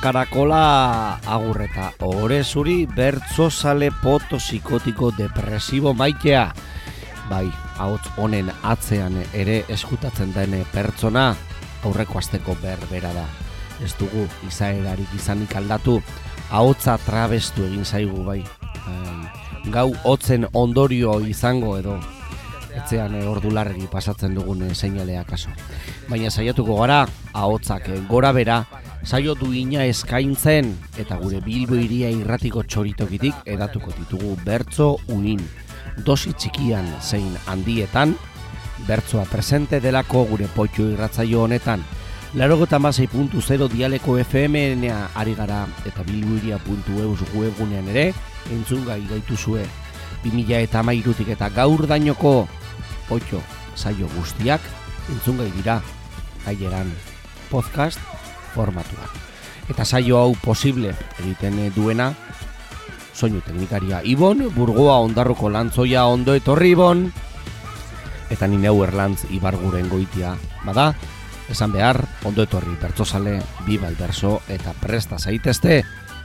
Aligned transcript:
Karakola, 0.00 1.18
agurreta, 1.26 1.92
ore 2.00 2.42
zuri, 2.44 2.86
bertzo 2.86 3.50
sale 3.50 3.90
poto 4.02 4.38
psikotiko 4.38 5.10
depresibo 5.16 5.92
maitea. 5.94 6.44
Bai, 7.28 7.46
hauts 7.76 8.10
honen 8.16 8.50
atzean 8.62 9.16
ere 9.34 9.62
eskutatzen 9.68 10.32
dene 10.32 10.62
pertsona, 10.72 11.34
aurreko 11.84 12.18
asteko 12.22 12.56
berbera 12.62 13.12
da. 13.12 13.26
Ez 13.84 13.92
dugu 13.98 14.24
izaerarik 14.48 15.12
izanik 15.18 15.56
aldatu, 15.56 15.98
ahotsa 16.50 16.98
trabestu 17.06 17.66
egin 17.66 17.84
zaigu 17.84 18.24
bai. 18.24 18.42
Gau 19.72 19.90
hotzen 20.04 20.46
ondorio 20.52 21.20
izango 21.26 21.76
edo, 21.78 21.98
etzean 22.76 23.14
e, 23.14 23.26
ordu 23.28 23.50
largi 23.52 23.88
pasatzen 23.90 24.34
dugun 24.34 24.64
e, 24.66 24.74
seinalea 24.74 25.24
kaso. 25.28 25.50
Baina 26.08 26.30
saiatuko 26.30 26.78
gara, 26.80 27.04
ahotsak 27.32 27.88
e, 27.88 28.00
gora 28.08 28.32
bera, 28.32 28.62
saio 29.04 29.34
duina 29.34 29.84
eskaintzen 29.84 30.68
eta 30.98 31.16
gure 31.18 31.40
bilbo 31.42 31.74
iria 31.74 32.10
irratiko 32.10 32.62
txoritokitik 32.62 33.48
edatuko 33.50 33.90
ditugu 33.96 34.36
bertzo 34.44 34.96
unin. 35.10 35.42
Dosi 36.06 36.32
txikian 36.32 36.86
zein 37.02 37.34
handietan, 37.46 38.14
bertzoa 38.86 39.24
presente 39.30 39.80
delako 39.80 40.24
gure 40.30 40.48
potxo 40.54 40.86
irratzaio 40.94 41.42
honetan. 41.42 41.82
Laroko 42.34 42.66
puntu 43.12 43.42
zero 43.42 43.68
dialeko 43.68 44.18
FM-ena 44.18 45.10
ari 45.14 45.34
gara 45.34 45.66
eta 45.84 46.02
bilbuiria.eus 46.02 47.20
webunean 47.34 47.88
ere 47.88 48.14
entzungai 48.50 49.02
gaituzue 49.06 49.66
2000 50.24 50.62
eta 50.62 50.82
mairutik 50.82 51.28
eta 51.28 51.50
gaur 51.50 51.86
dainoko 51.86 52.48
potxo 53.08 53.42
saio 53.74 54.08
guztiak 54.16 54.60
entzungai 55.10 55.50
dira 55.58 55.82
gaieran 56.46 56.90
podcast 57.50 58.21
formatua. 58.54 59.08
Eta 59.70 59.84
saio 59.84 60.18
hau 60.18 60.36
posible 60.42 60.94
egiten 61.20 61.58
duena 61.74 62.12
soinu 63.14 63.42
teknikaria 63.44 64.00
Ibon, 64.02 64.48
burgoa 64.54 64.98
ondarruko 65.04 65.50
lantzoia 65.52 66.04
ondo 66.10 66.34
etorri 66.34 66.72
Ibon, 66.74 67.06
eta 68.32 68.48
ni 68.48 68.58
neu 68.58 68.82
erlantz 68.84 69.26
ibarguren 69.30 69.88
goitia. 69.92 70.34
Bada, 70.64 70.92
esan 71.52 71.72
behar, 71.74 72.00
ondo 72.24 72.42
etorri 72.42 72.74
bertzozale, 72.80 73.38
bibal 73.66 73.94
berso 73.98 74.40
eta 74.48 74.74
presta 74.80 75.18
zaitezte, 75.18 75.82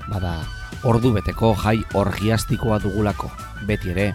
bada, 0.07 0.39
ordu 0.87 1.11
beteko 1.17 1.53
jai 1.59 1.81
orgiastikoa 1.99 2.79
dugulako, 2.81 3.29
beti 3.67 3.91
ere, 3.91 4.13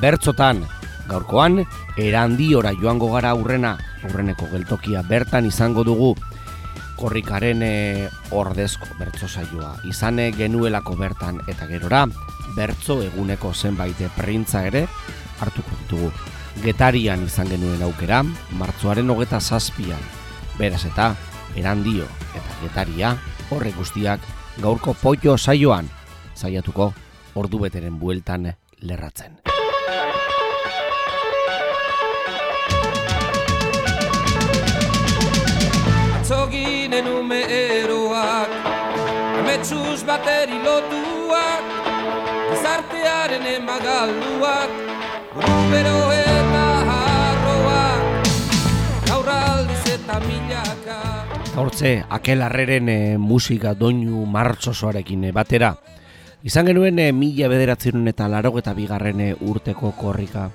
bertzotan, 0.00 0.62
gaurkoan, 1.10 1.64
erandiora 1.98 2.72
joango 2.78 3.10
gara 3.12 3.32
aurrena, 3.34 3.76
aurreneko 4.06 4.48
geltokia 4.52 5.02
bertan 5.02 5.46
izango 5.50 5.84
dugu, 5.84 6.14
korrikaren 6.98 7.62
e, 7.62 8.08
ordezko 8.30 8.86
bertso 8.98 9.28
saioa 9.28 9.74
izane 9.88 10.30
genuelako 10.36 10.96
bertan 10.96 11.40
eta 11.48 11.66
gerora 11.66 12.06
bertso 12.56 13.00
eguneko 13.02 13.52
zenbait 13.54 13.98
printza 14.16 14.66
ere 14.68 14.86
hartuko 15.40 15.76
ditugu. 15.82 16.12
Getarian 16.62 17.24
izan 17.24 17.48
genuen 17.48 17.82
aukera, 17.82 18.20
martzoaren 18.60 19.08
hogeta 19.10 19.40
zazpian, 19.40 20.00
beraz 20.58 20.84
eta 20.84 21.14
erandio 21.56 22.08
eta 22.32 22.58
getaria 22.62 23.16
horre 23.50 23.72
guztiak 23.76 24.20
gaurko 24.60 24.94
poio 25.00 25.38
saioan 25.38 25.88
saiatuko 26.34 26.92
ordu 27.34 27.64
beteren 27.66 27.98
bueltan 27.98 28.52
lerratzen. 28.82 29.41
Emagalduak 43.92 44.70
Buru 45.36 45.98
eta 46.16 46.64
harroak 46.88 48.30
Gaur 49.04 49.28
aldiz 49.28 49.84
eta 49.92 50.16
milaka 50.24 50.96
Hortze, 51.60 51.92
akelarreren 52.08 52.88
e, 52.88 52.96
musika 53.20 53.74
doinu 53.76 54.24
martxosoarekin 54.24 55.28
e, 55.28 55.34
batera. 55.36 55.74
Izan 56.40 56.72
genuen 56.72 57.04
e, 57.04 57.10
mila 57.12 57.52
bederatzen 57.52 58.08
eta 58.08 58.30
laro 58.32 58.56
eta 58.56 58.72
bigarren 58.72 59.20
urteko 59.36 59.92
korrika. 60.00 60.48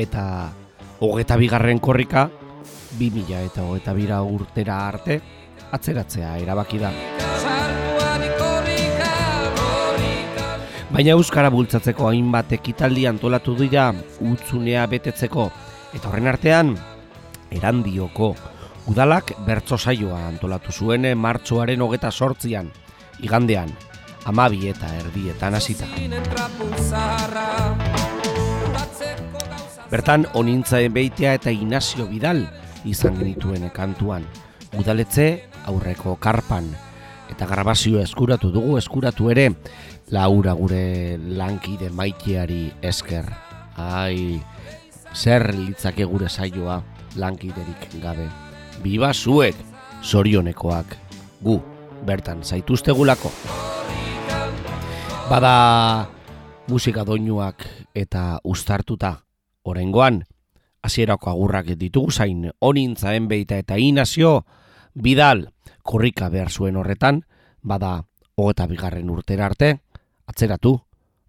Eta 0.00 0.24
hogeta 1.04 1.36
bigarren 1.36 1.84
korrika, 1.84 2.30
bi 2.96 3.12
mila 3.12 3.44
eta 3.44 3.68
hogeta 3.68 3.92
bira 3.92 4.24
urtera 4.24 4.86
arte, 4.88 5.20
atzeratzea 5.76 6.38
erabaki 6.40 6.80
da. 6.80 6.96
Baina 10.98 11.12
Euskara 11.14 11.46
bultzatzeko 11.54 12.08
hainbat 12.08 12.50
ekitaldi 12.56 13.04
antolatu 13.06 13.52
dira 13.54 13.84
utzunea 14.18 14.82
betetzeko. 14.90 15.44
Eta 15.94 16.08
horren 16.08 16.26
artean, 16.26 16.72
erandioko 17.54 18.32
udalak 18.90 19.30
bertso 19.46 19.78
saioa 19.78 20.18
antolatu 20.26 20.74
zuen 20.74 21.06
martxoaren 21.14 21.84
hogeta 21.86 22.10
sortzian, 22.10 22.72
igandean, 23.22 23.70
amabi 24.26 24.72
eta 24.72 24.90
erdietan 25.04 25.54
hasita. 25.54 25.86
Bertan, 29.94 30.26
onintzaen 30.34 30.98
beitea 30.98 31.36
eta 31.38 31.54
Inazio 31.54 32.10
Bidal 32.10 32.42
izan 32.82 33.22
genituen 33.22 33.70
kantuan. 33.70 34.26
Udaletze 34.74 35.30
aurreko 35.70 36.18
karpan. 36.18 36.72
Eta 37.30 37.46
grabazio 37.46 38.00
eskuratu 38.00 38.50
dugu, 38.50 38.78
eskuratu 38.80 39.30
ere, 39.30 39.52
laura 40.10 40.52
gure 40.52 41.18
lankide 41.18 41.90
maiteari 41.90 42.72
esker. 42.82 43.26
Ai, 43.76 44.40
zer 45.14 45.52
litzake 45.54 46.04
gure 46.04 46.28
saioa 46.28 46.82
lankiderik 47.16 47.88
gabe. 48.02 48.28
Biba 48.82 49.12
zuek, 49.12 49.56
zorionekoak, 50.02 50.96
gu, 51.42 51.58
bertan 52.06 52.42
zaituztegulako. 52.42 53.32
Bada 55.28 56.08
musika 56.68 57.04
doinuak 57.04 57.66
eta 57.94 58.38
ustartuta, 58.44 59.24
Orengoan, 59.68 60.22
hasierako 60.82 61.30
agurrak 61.30 61.74
ditugu 61.76 62.10
zain, 62.10 62.46
onintzaen 62.60 63.28
beita 63.28 63.58
eta 63.60 63.76
inazio, 63.76 64.46
bidal, 64.94 65.50
korrika 65.82 66.30
behar 66.32 66.48
zuen 66.48 66.78
horretan, 66.80 67.26
bada, 67.60 68.06
hogeta 68.38 68.66
bigarren 68.70 69.10
urtera 69.10 69.50
arte, 69.50 69.80
atzeratu, 70.28 70.76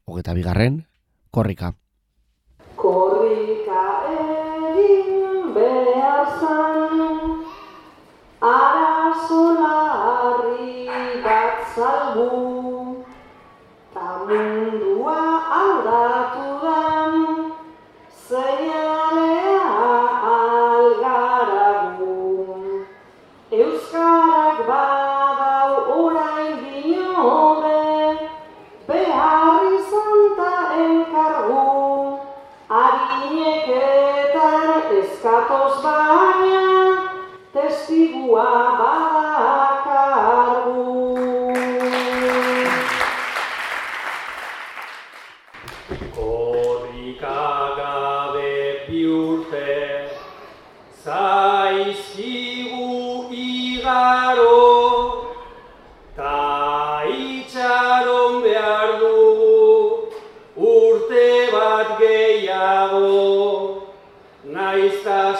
hogeta 0.05 0.33
bigarren, 0.35 0.83
korrika. 1.31 1.73
Korrika 2.75 3.83
egin 4.11 5.53
behar 5.55 6.27
zan, 6.39 7.03
arazo 8.51 9.43
larri 9.59 10.87
bat 11.23 11.65
salbu, 11.75 12.58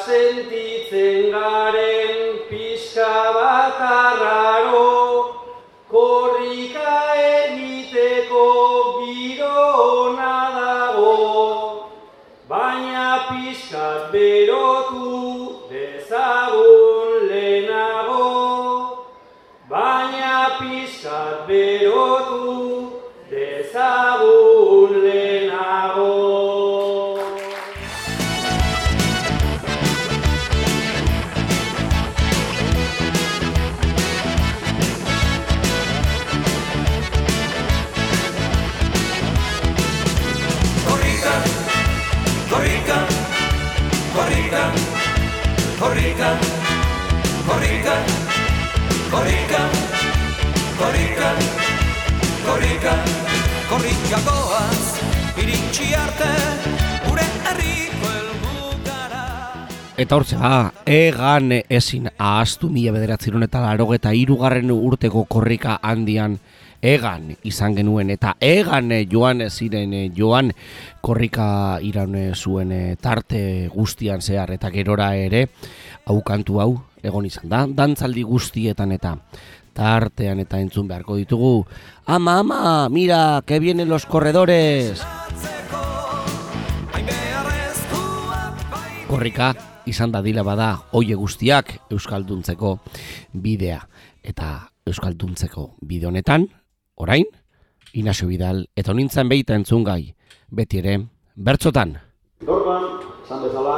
sentitzen 0.09 1.29
garen 1.33 2.39
pixka 2.49 3.13
bat 3.35 3.81
arraro 3.87 4.87
korrika 5.91 6.95
egiteko 7.25 8.45
giro 8.97 9.67
ona 10.05 10.33
dago. 10.57 11.13
Baina 12.49 13.07
pixkat 13.29 14.09
berotu 14.15 15.13
dezagun 15.69 17.29
lehenago. 17.29 18.27
Baina 19.73 20.37
pixka 20.59 21.21
berotu 21.47 22.53
dezagun 23.29 24.48
korrika, 45.79 46.29
korrika, 47.47 47.95
korrika, 49.11 49.61
korrika, 50.79 51.29
korrika, 52.45 52.93
korrika 53.69 54.19
goaz, 54.27 54.83
iritsi 55.39 55.93
arte, 55.95 56.29
gure 57.07 57.27
herriko 57.47 58.11
helbukara. 58.11 59.23
Eta 59.95 60.19
hortze 60.19 60.39
ba, 60.41 60.73
egan 60.83 61.55
ezin 61.63 62.11
ahaztu 62.11 62.67
mila 62.67 62.97
bederatzerun 62.97 63.47
eta 63.47 63.63
laro 63.63 63.87
eta 63.95 64.11
irugarren 64.11 64.75
urteko 64.75 65.23
korrika 65.31 65.79
handian 65.79 66.35
egan 66.81 67.33
izan 67.43 67.75
genuen 67.75 68.09
eta 68.09 68.35
egan 68.39 68.91
eh, 68.91 69.05
joan 69.11 69.43
ziren 69.49 69.93
eh, 69.93 70.09
joan 70.15 70.51
korrika 71.01 71.79
iran 71.83 72.15
eh, 72.15 72.31
zuen 72.35 72.71
tarte 73.01 73.67
guztian 73.73 74.21
zehar 74.21 74.51
eta 74.55 74.71
gerora 74.71 75.15
ere 75.15 75.49
hau 76.05 76.21
kantu 76.23 76.59
hau 76.59 76.71
egon 77.03 77.25
izan 77.25 77.49
da. 77.49 77.65
Dantzaldi 77.67 78.23
guztietan 78.23 78.91
eta 78.91 79.15
tartean 79.73 80.39
eta 80.39 80.59
entzun 80.59 80.87
beharko 80.87 81.15
ditugu. 81.15 81.65
Ama 82.05 82.39
ama 82.39 82.89
mira 82.89 83.41
que 83.45 83.59
vienen 83.59 83.89
los 83.89 84.05
corredores. 84.05 85.03
Korrika 89.07 89.55
izan 89.85 90.11
dadila 90.11 90.43
bada 90.43 90.83
hoie 90.91 91.15
guztiak 91.15 91.79
euskalduntzeko 91.89 92.79
bidea. 93.33 93.81
Eta 94.23 94.69
euskalduntzeko 94.85 95.75
bide 95.81 96.07
honetan 96.07 96.47
orain 96.99 97.25
Inaxo 97.95 98.27
Bidal 98.27 98.67
eta 98.75 98.91
honintzen 98.91 99.31
beita 99.31 99.55
entzun 99.55 99.87
gai 99.87 100.13
beti 100.51 100.83
ere 100.83 100.99
bertzotan 101.35 101.95
Gaurkoan, 102.39 102.85
esan 103.25 103.41
bezala, 103.43 103.75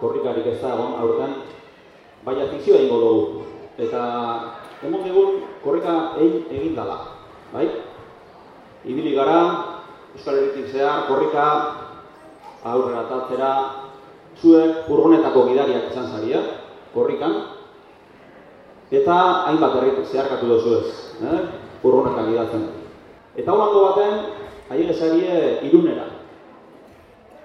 korrikarik 0.00 0.46
ez 0.50 0.56
da 0.58 0.72
egon 0.74 0.96
aurten, 0.98 1.34
baina 2.24 2.48
fikzioa 2.50 2.80
egingo 2.80 2.98
dugu. 3.04 3.44
Eta 3.78 4.00
emon 4.82 5.04
digun 5.06 5.44
korrika 5.62 5.94
egin 6.18 6.48
egin 6.50 6.74
dala, 6.74 6.96
bai? 7.52 7.68
Ibili 8.82 9.14
gara, 9.14 9.38
Euskal 10.16 10.40
Herritik 10.40 10.72
zehar, 10.72 11.06
korrika 11.06 11.46
aurrera 12.66 13.04
atatzera, 13.04 13.52
zuek 14.42 14.84
furgonetako 14.88 15.46
gidariak 15.52 15.92
izan 15.92 16.10
zaria, 16.10 16.42
korrikan, 16.90 17.36
eta 18.90 19.16
hainbat 19.46 19.78
herritik 19.78 20.10
zeharkatu 20.10 20.50
duzu 20.50 20.78
ez, 20.80 20.94
eh? 21.30 21.42
Furgonetan 21.82 22.30
gidatzen. 22.30 22.64
Eta 23.36 23.52
holako 23.52 23.84
baten, 23.88 24.16
haien 24.70 24.90
esarie 24.92 25.36
irunera, 25.66 26.06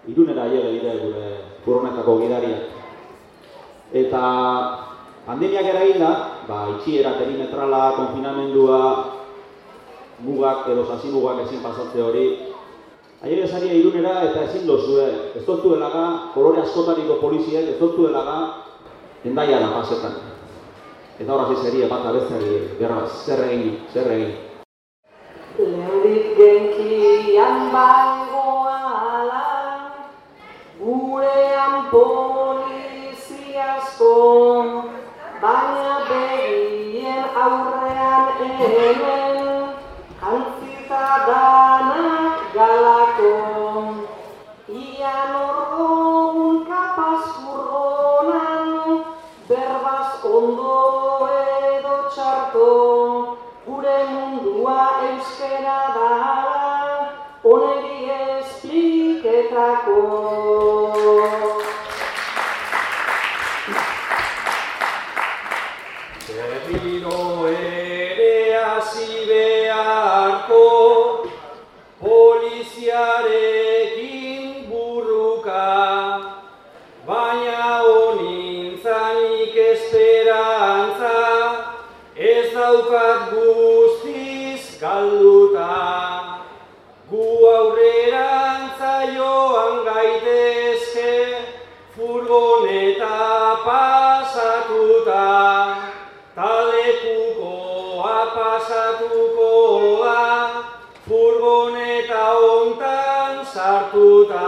irunera 0.08 0.46
aiele 0.46 0.72
dire 0.78 0.98
gure 1.02 1.30
furgonetako 1.66 2.18
gidariak. 2.22 2.74
Eta 3.96 4.24
pandemiak 5.26 5.70
eraginda, 5.72 6.12
ba, 6.48 6.66
itxiera 6.76 7.16
perimetrala, 7.20 7.96
konfinamendua, 7.98 8.82
mugak 10.26 10.70
edo 10.72 10.86
sasi 10.86 11.10
mugak 11.12 11.46
ezin 11.46 11.64
pasatze 11.64 12.02
hori, 12.02 12.28
aiele 13.24 13.48
esaria 13.48 13.74
irunera 13.74 14.22
eta 14.30 14.46
ezin 14.50 14.68
dozue, 14.68 15.08
ez 15.36 15.44
doztuelaga, 15.48 16.32
kolore 16.36 16.62
askotariko 16.62 17.20
poliziek, 17.24 17.74
ez 17.74 17.80
doztuelaga, 17.80 18.38
endaiara 19.26 19.74
pasetan. 19.80 20.35
Eta 21.16 21.32
horra 21.32 21.56
serie 21.64 21.88
bat 21.88 22.04
abezari, 22.10 22.76
gerra, 22.76 23.08
zer 23.08 23.40
egin, 23.48 23.78
zer 23.94 24.12
egin. 24.12 24.36
Lehendik 25.56 26.36
genkian 26.36 27.72
bangoala, 27.72 29.46
gurean 30.82 31.88
poliziazko, 31.94 33.00
baina 35.40 35.96
begien 36.12 37.24
aurrean 37.48 38.28
hemen, 38.60 39.40
jantzita 40.20 41.04
danak 41.32 41.55
sartuta. 103.86 104.42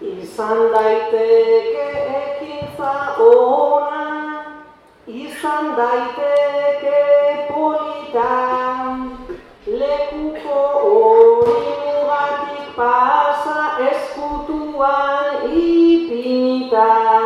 Izan 0.00 0.72
daiteke 0.72 1.86
ekintza 2.18 2.92
ona, 3.18 4.06
izan 5.06 5.74
daiteke 5.76 7.02
polita, 7.50 8.34
lekuko 9.66 10.60
hori 10.82 11.60
mugatik 11.84 12.74
pasa 12.76 13.60
eskutuan 13.90 15.50
ipinita. 15.52 17.17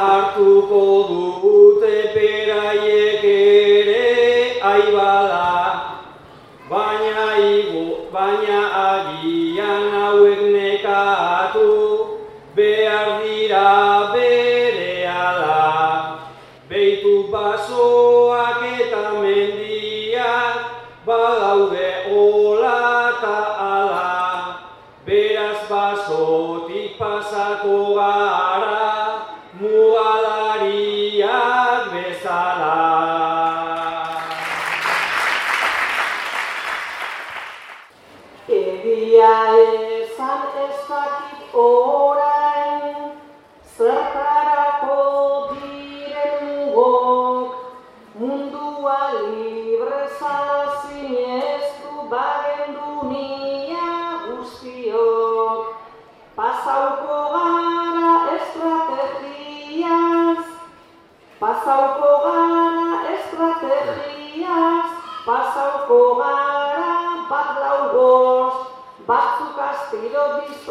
hartuko 0.00 0.82
dute 1.08 1.96
peraiek 2.14 3.24
ere 3.24 4.60
aibada, 4.72 5.48
baina 6.68 7.26
igu, 7.38 7.84
baina 8.12 8.60
agi. 8.84 9.49
Pasako 27.00 27.94
gara, 27.96 28.19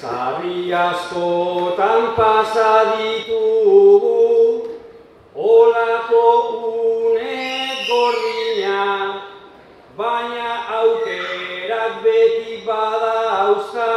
Sarri 0.00 0.74
askotan 0.74 2.02
pasa 2.16 2.96
ditugu, 2.96 4.20
olako 5.34 6.26
une 6.70 7.38
gordina, 7.88 8.82
baina 9.96 10.50
aukerak 10.78 11.94
beti 12.04 12.62
badauzka, 12.66 13.90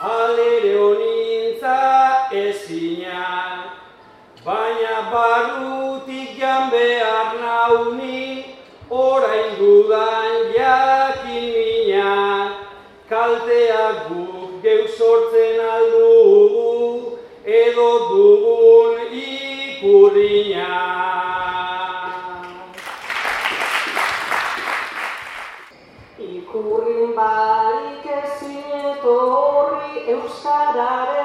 alere 0.00 0.74
honintza 0.76 1.78
ezina. 2.32 3.49
Barrutik 5.10 6.38
jan 6.38 6.70
behar 6.70 7.34
nauni, 7.42 8.44
orain 8.88 9.58
dudan 9.58 10.54
jakin 10.54 11.46
mina, 11.54 12.14
kalteak 13.10 14.06
guk 14.08 14.62
geu 14.62 14.86
sortzen 14.86 15.58
aldugu, 15.74 17.18
edo 17.42 17.90
dugun 18.10 18.94
ikurriña. 19.10 20.76
Ikurrin 26.18 27.16
barik 27.18 28.06
ezin 28.22 28.62
etorri 28.94 30.06
Euskararen 30.14 31.19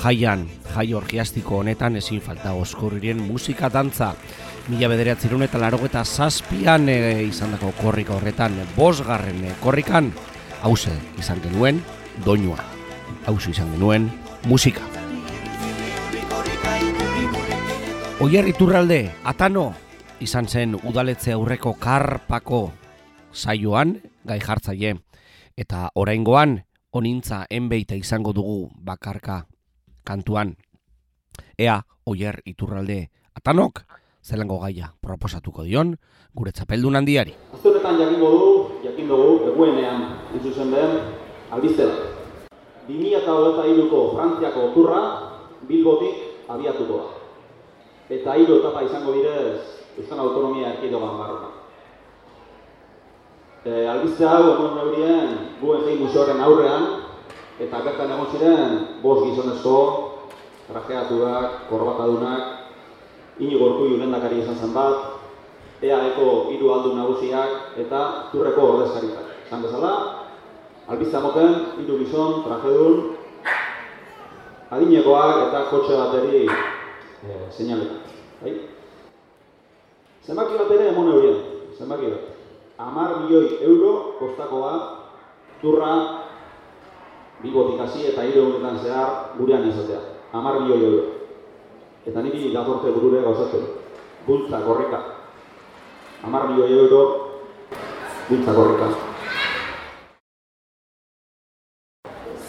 jaian, 0.00 0.46
jai 0.72 0.92
orgiastiko 0.96 1.60
honetan 1.60 1.96
ezin 2.00 2.20
falta 2.24 2.52
oskorrien 2.56 3.20
musika 3.20 3.68
dantza. 3.72 4.14
Mila 4.68 4.88
bederatzerun 4.92 5.44
eta 5.44 5.58
larogeta 5.60 6.04
zazpian 6.04 6.88
e, 6.88 7.24
izandako 7.26 7.72
korrika 7.80 8.14
horretan, 8.16 8.56
bosgarren 8.76 9.44
e, 9.44 9.54
korrikan, 9.60 10.12
hause 10.62 10.94
izan 11.18 11.42
genuen, 11.44 11.82
doinua. 12.24 12.62
Hause 13.26 13.50
izan 13.50 13.72
genuen, 13.74 14.08
musika. 14.46 14.86
Oier 18.20 18.48
Iturralde, 18.48 19.10
Atano, 19.24 19.70
izan 20.20 20.48
zen 20.48 20.76
udaletze 20.84 21.32
aurreko 21.32 21.74
karpako 21.80 22.66
saioan 23.32 23.96
gai 24.24 24.40
jartzaile. 24.40 24.98
Eta 25.56 25.88
oraingoan 25.94 26.60
onintza 26.92 27.46
enbeita 27.50 27.96
izango 27.96 28.32
dugu 28.36 28.68
bakarka 28.84 29.44
kantuan. 30.10 30.56
Ea, 31.58 31.78
Oier 32.04 32.42
Iturralde, 32.44 33.10
Atanok, 33.38 33.84
zelango 34.22 34.58
gaia 34.64 34.90
proposatuko 35.00 35.62
dion, 35.62 35.94
gure 36.34 36.52
txapeldun 36.52 36.98
handiari. 36.98 37.36
Azte 37.54 37.70
honetan 37.70 38.00
jakingo 38.00 38.30
du, 38.34 38.48
jakin 38.84 39.10
dugu, 39.10 39.52
eguenean, 39.52 40.06
intzuzen 40.34 40.72
behar, 40.74 40.96
albizela. 41.54 42.10
2023ko 42.90 44.00
Frantziako 44.16 44.62
turra 44.74 45.00
Bilbotik 45.68 46.48
abiatuko 46.50 46.96
da. 46.98 47.08
Eta 48.16 48.34
hiru 48.34 48.58
etapa 48.58 48.82
izango 48.82 49.14
direz 49.14 49.60
Euskal 50.00 50.18
Autonomia 50.24 50.72
Erkidegoan 50.72 51.18
barruan. 51.20 51.52
E, 53.60 53.86
albiste 53.92 54.26
hau 54.26 54.40
egun 54.54 54.74
neurien 54.74 55.36
Guggenheim 55.60 56.02
Museoaren 56.02 56.40
aurrean 56.42 56.86
eta 57.60 57.82
bertan 57.84 58.12
egon 58.14 58.30
ziren 58.32 58.76
bost 59.02 59.26
gizonezko 59.28 59.76
trajeatuak, 60.70 61.66
korbatadunak, 61.68 62.56
Inigo 63.40 63.70
Urkullu 63.70 63.96
lehendakari 63.98 64.42
izan 64.42 64.56
zen 64.56 64.72
bat, 64.76 65.20
EAeko 65.80 66.52
hiru 66.52 66.72
aldun 66.72 66.98
nagusiak 67.00 67.78
eta 67.80 68.00
turreko 68.32 68.66
ordezkariak. 68.74 69.30
Esan 69.46 69.64
bezala, 69.64 69.92
albizta 70.88 71.22
moten, 71.24 71.56
hiru 71.80 71.96
gizon, 72.04 72.42
trajedun, 72.44 72.98
adinekoak 74.70 75.48
eta 75.48 75.64
kotxe 75.72 75.96
bateri 75.96 76.44
e, 76.46 77.38
seinaletan. 77.50 78.04
Bai? 78.42 78.54
Zenbaki 80.26 80.60
bat 80.60 80.76
ere 80.76 80.92
emon 80.92 81.10
eurien, 81.16 81.40
zenbaki 81.78 82.12
bat. 82.12 82.28
Amar 82.80 83.18
milioi 83.24 83.58
euro 83.64 84.16
kostakoa 84.20 84.74
turra 85.60 86.19
bigotik 87.42 87.80
hasi 87.80 88.06
eta 88.12 88.22
hiru 88.24 88.40
egunetan 88.42 88.78
zehar 88.84 89.08
gurean 89.38 89.68
izatea. 89.68 90.00
Amar 90.32 90.60
milioi 90.60 90.84
euro. 90.84 91.02
Eta 92.06 92.22
niri 92.22 92.52
datorte 92.54 92.90
burure 92.92 93.22
gauzatzen. 93.24 93.64
Bultza 94.26 94.60
korrika. 94.66 94.98
Amar 96.24 96.48
milioi 96.48 96.72
euro 96.78 97.00
bultza 98.28 98.52
korrika. 98.54 98.86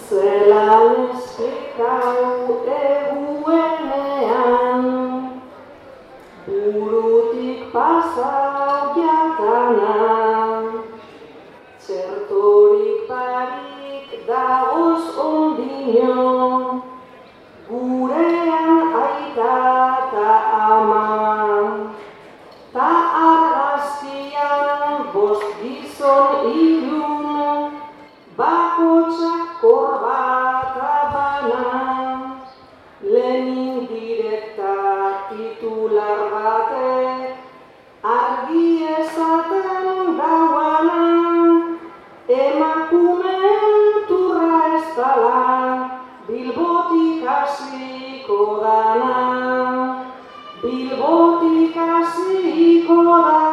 Zelan 0.10 1.10
esplikau 1.16 2.64
eguenean 2.76 4.82
Burutik 6.46 7.60
pasau 7.72 8.94
jatana 8.98 9.91
you. 15.82 16.51
Hasiko 47.26 48.62
dana, 48.64 50.06
Bilbotik 50.64 51.76
hasiko 51.76 53.04
dana. 53.10 53.51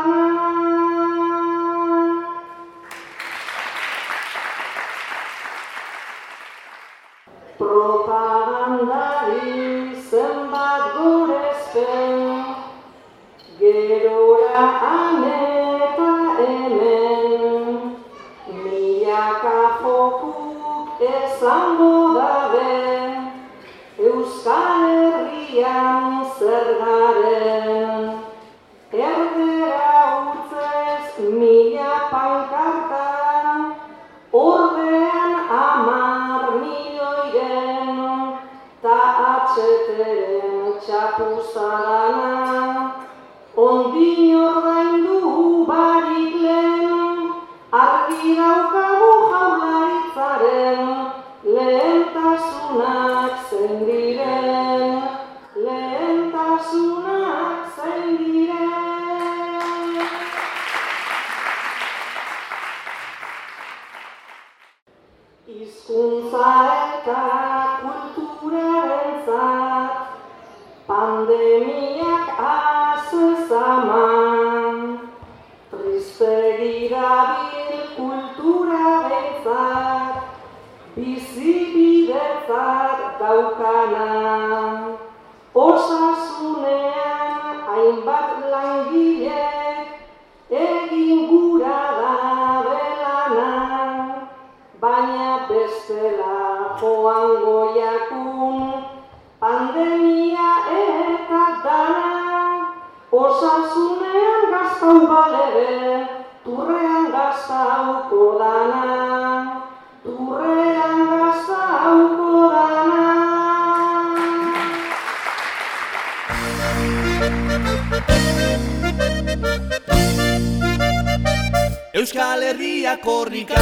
Herria 122.49 122.95
korrika 123.05 123.61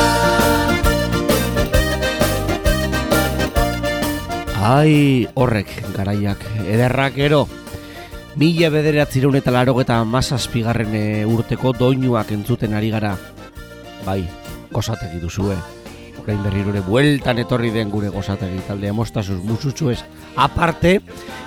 Ai, 4.62 5.26
horrek, 5.34 5.70
garaiak, 5.94 6.42
ederrak 6.66 7.14
gero. 7.14 7.40
Mila 8.38 8.70
bederatzireun 8.74 9.38
eta 9.38 9.54
laro 9.54 9.74
eta 9.82 10.00
mazazpigarren 10.06 10.94
e, 10.94 11.02
urteko 11.26 11.70
doinuak 11.74 12.32
entzuten 12.34 12.74
ari 12.74 12.90
gara. 12.90 13.12
Bai, 14.04 14.20
gozategi 14.74 15.22
duzue. 15.22 15.54
Orain 16.22 16.42
berrirure 16.42 16.82
bueltan 16.86 17.38
etorri 17.42 17.70
den 17.74 17.90
gure 17.94 18.10
gozategi 18.10 18.62
talde 18.66 18.90
amostasuz 18.90 19.38
musutxu 19.46 19.94
ez. 19.94 20.02
Aparte, 20.34 20.98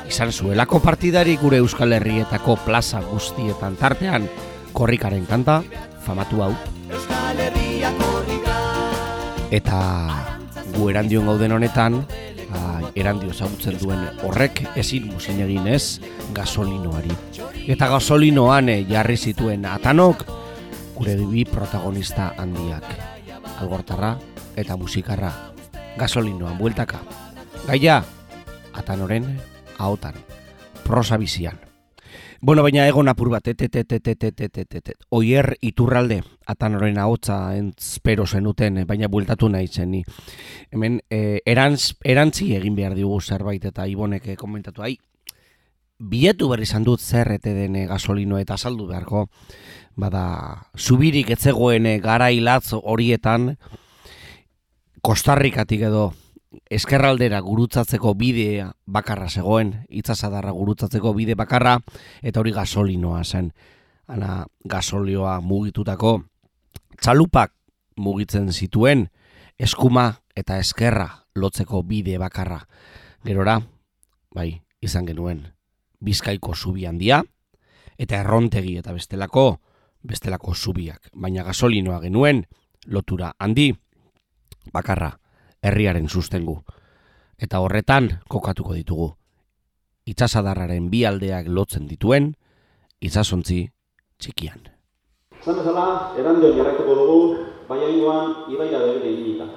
izan 0.07 0.31
zuelako 0.31 0.79
partidari 0.83 1.37
gure 1.43 1.59
Euskal 1.59 1.95
Herrietako 1.99 2.57
plaza 2.65 3.03
guztietan 3.11 3.79
tartean. 3.79 4.27
Korrikaren 4.71 5.27
kanta, 5.27 5.61
famatu 6.07 6.43
hau. 6.47 6.53
Eta 9.49 9.79
gu 10.75 10.89
erandion 10.91 11.25
gauden 11.25 11.55
honetan, 11.55 11.95
ai, 12.53 12.85
erandio 13.01 13.31
ezagutzen 13.33 13.79
duen 13.81 14.03
horrek 14.23 14.61
ezin 14.77 15.07
muzin 15.09 15.41
egin 15.41 15.65
ez 15.67 15.99
gasolinoari. 16.37 17.15
Eta 17.69 17.89
gasolinoan 17.89 18.69
eh, 18.69 18.83
jarri 18.89 19.17
zituen 19.17 19.65
atanok 19.65 20.25
gure 20.95 21.15
bi 21.17 21.45
protagonista 21.49 22.33
handiak. 22.37 22.85
Algortarra 23.59 24.17
eta 24.55 24.77
musikarra. 24.77 25.31
Gasolinoan 25.97 26.57
bueltaka. 26.57 27.01
Gaia, 27.67 28.03
atanoren 28.73 29.33
ahotan. 29.77 30.13
Prosa 30.85 31.17
bizian. 31.17 31.68
Bueno, 32.41 32.63
baina 32.63 32.85
egon 32.87 33.09
apur 33.11 33.27
bat, 33.33 33.49
oier 35.11 35.47
iturralde, 35.59 36.21
atan 36.47 36.77
horren 36.77 36.97
ahotza 36.97 37.35
espero 37.57 38.25
zenuten, 38.25 38.79
baina 38.87 39.09
bueltatu 39.11 39.49
nahi 39.51 39.67
zen 39.67 39.91
ni. 39.91 40.03
Hemen, 40.71 41.01
e, 41.11 41.41
erantz, 41.45 41.97
erantzi 41.99 42.53
egin 42.55 42.77
behar 42.77 42.95
dugu 42.95 43.19
zerbait 43.19 43.65
eta 43.65 43.87
Ibonek 43.91 44.29
eh, 44.31 44.37
komentatu, 44.39 44.85
ai, 44.87 44.95
bilatu 45.99 46.47
berri 46.47 46.63
izan 46.63 46.87
dut 46.87 47.03
zer 47.03 47.33
ete 47.35 47.51
den 47.57 47.75
eh, 47.75 47.85
gasolino 47.91 48.39
eta 48.39 48.55
saldu 48.55 48.87
beharko. 48.87 49.27
Bada, 49.99 50.63
zubirik 50.77 51.35
etzegoen 51.35 51.91
gara 51.99 52.31
hilatz 52.31 52.71
horietan, 52.79 53.57
kostarrikatik 55.03 55.83
edo 55.91 56.13
eskerraldera 56.69 57.39
gurutzatzeko 57.41 58.13
bidea 58.13 58.69
bakarra 58.85 59.29
zegoen, 59.29 59.73
itzasadarra 59.89 60.51
gurutzatzeko 60.53 61.13
bide 61.17 61.35
bakarra, 61.35 61.79
eta 62.21 62.39
hori 62.39 62.53
gasolinoa 62.53 63.23
zen. 63.23 63.51
Ana 64.09 64.45
gasolioa 64.65 65.39
mugitutako 65.41 66.19
txalupak 67.01 67.53
mugitzen 67.97 68.51
zituen 68.53 69.07
eskuma 69.59 70.21
eta 70.35 70.57
eskerra 70.57 71.09
lotzeko 71.35 71.83
bide 71.83 72.17
bakarra. 72.17 72.61
Gerora, 73.25 73.59
bai, 74.33 74.61
izan 74.81 75.05
genuen 75.05 75.47
bizkaiko 75.99 76.55
zubi 76.55 76.85
handia, 76.85 77.23
eta 77.99 78.21
errontegi 78.21 78.77
eta 78.79 78.93
bestelako, 78.95 79.59
bestelako 80.03 80.55
zubiak. 80.55 81.09
Baina 81.13 81.43
gasolinoa 81.43 81.99
genuen 82.01 82.45
lotura 82.87 83.33
handi, 83.37 83.73
bakarra 84.73 85.18
herriaren 85.61 86.09
sustengu. 86.09 86.59
Eta 87.39 87.59
horretan 87.63 88.09
kokatuko 88.27 88.73
ditugu. 88.75 89.13
Itzasadarraren 90.09 90.89
bi 90.89 91.05
aldeak 91.05 91.47
lotzen 91.47 91.87
dituen, 91.87 92.33
itzasontzi 92.99 93.61
txikian. 94.19 94.67
Zan 95.43 95.59
bezala, 95.61 95.85
erandion 96.19 96.57
jarraituko 96.57 96.95
dugu, 96.99 97.19
baiaingoan 97.69 98.51
ibaia 98.51 98.79
bebere 98.83 99.11
ibilita. 99.13 99.47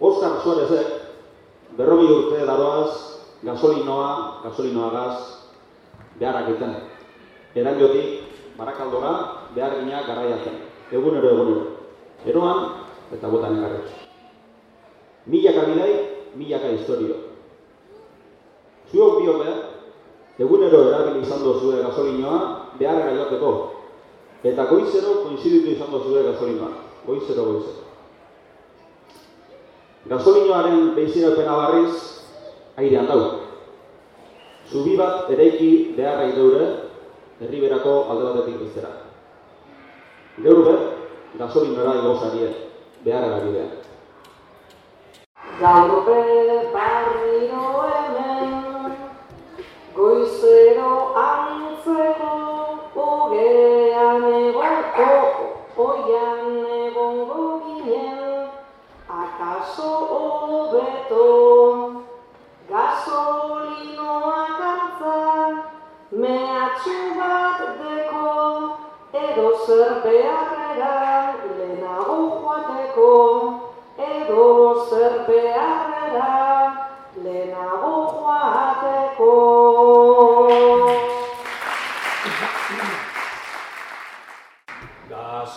Oskar 0.00 0.38
Suarezek, 0.42 0.94
berrogi 1.76 2.08
urte 2.12 2.46
daroaz, 2.46 2.92
gasolinoa, 3.44 4.40
gasolinoagaz, 4.46 5.18
beharrak 6.18 6.54
iten. 6.54 6.76
Erandiotik, 7.54 8.22
barakaldora, 8.56 9.12
behar 9.54 9.76
gina 9.80 10.06
garaiatzen. 10.06 10.56
Egunero, 10.92 11.34
egunero. 11.34 11.66
Eroan, 12.24 12.64
eta 13.12 13.28
botan 13.28 13.58
ekarri. 13.58 14.11
Milaka 15.26 15.66
bidai, 15.70 15.94
milaka 16.34 16.72
historio. 16.74 17.14
Zuok 18.90 19.22
biok 19.22 19.38
behar, 19.38 19.60
egunero 20.38 20.88
erabili 20.88 21.22
izan 21.22 21.44
dozue 21.44 21.82
gasolinoa, 21.82 22.38
beharra 22.78 23.14
joteko. 23.16 23.52
Eta 24.42 24.66
goizero 24.66 25.22
koinziditu 25.22 25.76
izan 25.76 25.92
dozue 25.94 26.24
gasolinoa. 26.26 26.72
Goizero, 27.06 27.44
goizero. 27.44 27.86
Gasolinoaren 30.10 30.94
beizirapena 30.96 31.54
barriz, 31.56 31.94
airean 32.76 33.06
dau. 33.06 33.20
Zubi 34.72 34.96
bat 34.98 35.30
ereiki 35.30 35.94
beharra 35.96 36.26
deure, 36.34 36.66
herriberako 37.40 37.94
alde 38.10 38.26
batetik 38.26 38.58
biztera. 38.64 38.90
Gaur 40.42 40.64
be, 40.66 40.74
gasolinora 41.38 41.94
igozarie, 42.00 42.50
beharra 43.04 43.40
bidea. 43.46 43.81
Gaurpe 45.62 46.22
barriro 46.74 47.66
hemen, 47.88 48.94
goizero 49.94 50.94
antzeko, 51.24 52.32
ogean 53.02 54.24
egoko, 54.38 55.06
oian 55.84 56.56
egon 56.78 57.20
goginen, 57.28 58.48
akaso 59.22 59.92
obeto, 60.18 61.28
gasolinoa 62.72 64.40
kantza, 64.58 65.20
mehatxu 66.24 66.98
bat 67.20 67.62
deko, 67.84 68.26
edo 69.26 69.46
zerbeak 69.68 70.51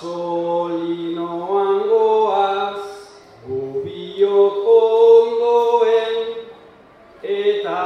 Gasolinoan 0.02 1.88
goaz, 1.88 2.84
gubiok 3.48 4.56
ondoen, 4.68 6.16
eta 7.24 7.84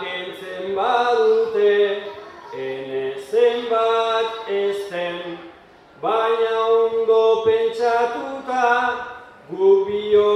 kentzen 0.00 0.66
badute, 0.76 1.72
ene 2.52 3.04
zenbat 3.30 4.30
ezten, 4.52 5.18
baina 6.02 6.54
ondo 6.76 7.24
pentsatuta, 7.48 8.68
gubiok 9.48 10.35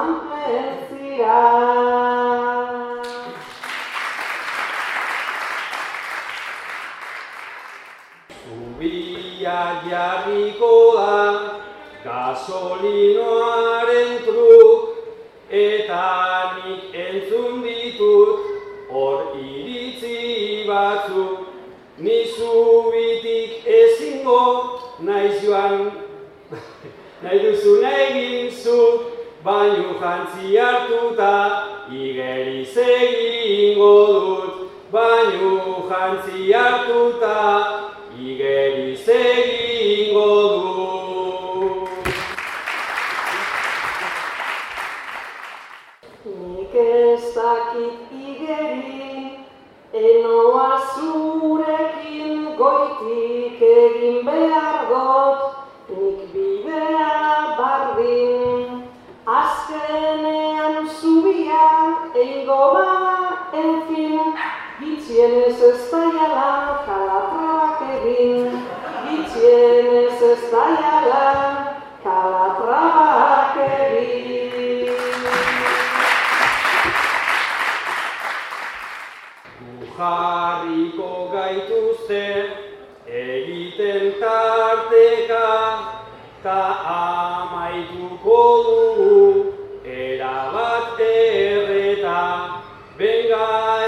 joan 0.00 0.08
zanplentzira. 0.20 1.40
Zubia 8.44 9.60
jarriko 9.88 10.74
da 10.96 11.16
gasolinoaren 12.04 14.12
truk 14.24 14.82
eta 15.50 16.06
nik 16.56 16.82
entzun 16.94 17.62
ditut 17.62 18.38
hor 18.90 19.18
iritzi 19.36 20.18
batzuk 20.68 21.38
ni 21.98 22.18
zubitik 22.36 23.50
ezingo 23.66 24.42
naiz 25.00 25.44
joan 25.44 25.92
nahi 27.22 27.38
duzu 27.38 27.84
egin 27.84 28.50
zuk 28.50 29.09
baino 29.44 29.94
jantzi 30.00 30.56
hartuta 30.58 31.32
igeriz 31.90 32.76
egingo 32.76 33.92
dut. 34.06 34.54
Baino 34.92 35.52
jantzi 35.88 36.52
hartuta 36.52 37.36
igeriz 38.20 39.08
egingo 39.08 40.26
dut. 40.52 41.88
Nik 46.24 46.74
ez 46.74 47.34
dakit 47.34 48.12
igeri, 48.12 49.40
enoa 49.92 50.68
zurekin 50.92 52.44
goitik 52.60 53.62
egin 53.62 54.20
behar 54.26 54.84
dut, 54.90 55.49
eingo 62.20 62.60
bada, 62.74 63.48
enfin, 63.52 64.34
gitxienez 64.80 65.60
ez 65.70 65.80
daiala 65.90 66.50
kalatrabak 66.86 67.80
egin, 67.96 68.60
gitxienez 69.06 70.22
ez 70.32 70.42
daiala 70.52 71.26
kalatrabak 72.04 73.56
egin. 73.66 74.20
jarriko 80.00 81.08
gaituzte 81.32 82.26
egiten 83.06 84.14
tarteka 84.20 85.48
ta 86.42 86.60
amaituko 86.96 88.38
dugu 88.68 89.18
erabat 89.84 91.00
benga 92.98 93.46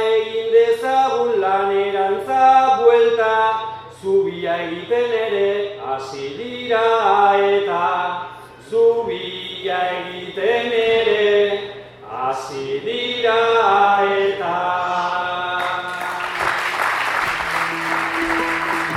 egin 0.09 0.49
dezagun 0.55 1.41
lanerantza 1.43 2.45
buelta 2.81 3.35
zubia 4.03 4.55
egiten 4.65 5.13
ere 5.25 5.51
hasi 5.87 6.29
dira 6.39 6.87
eta 7.49 7.83
zubia 8.71 9.79
egiten 9.99 10.73
ere 10.73 11.29
hasi 12.11 12.81
dira 12.87 13.39
eta. 14.17 14.57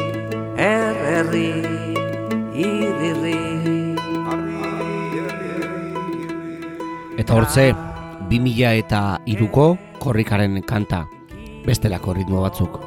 er 1.23 1.29
erri 1.29 1.47
irirri 2.53 3.37
Eta 7.17 7.35
hortze, 7.37 7.73
2000 8.29 8.71
eta 8.79 9.19
iruko 9.25 9.77
korrikaren 9.99 10.61
kanta, 10.67 11.05
bestelako 11.65 12.13
ritmo 12.17 12.41
batzuk. 12.41 12.79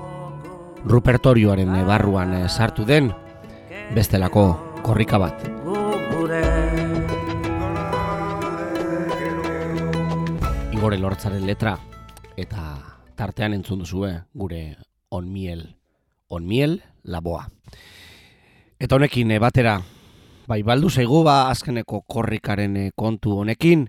Rupertorioaren 0.85 1.71
barruan 1.87 2.49
sartu 2.49 2.85
den, 2.85 3.13
bestelako 3.95 4.57
korrika 4.83 5.19
bat. 5.19 5.47
Igore 10.75 10.99
lortzaren 10.99 11.47
letra 11.47 11.79
eta 12.37 12.77
tartean 13.17 13.55
entzun 13.55 13.79
duzue 13.79 14.13
gure 14.35 14.77
onmiel, 15.11 15.77
onmiel 16.29 16.83
laboa. 17.05 17.47
Eta 18.77 18.99
honekin 18.99 19.31
e, 19.33 19.39
batera, 19.41 19.79
bai 20.45 20.59
baldu 20.61 20.91
zaigu 20.93 21.23
ba 21.25 21.49
azkeneko 21.49 22.03
korrikaren 22.05 22.75
e, 22.77 22.91
kontu 22.93 23.39
honekin, 23.41 23.87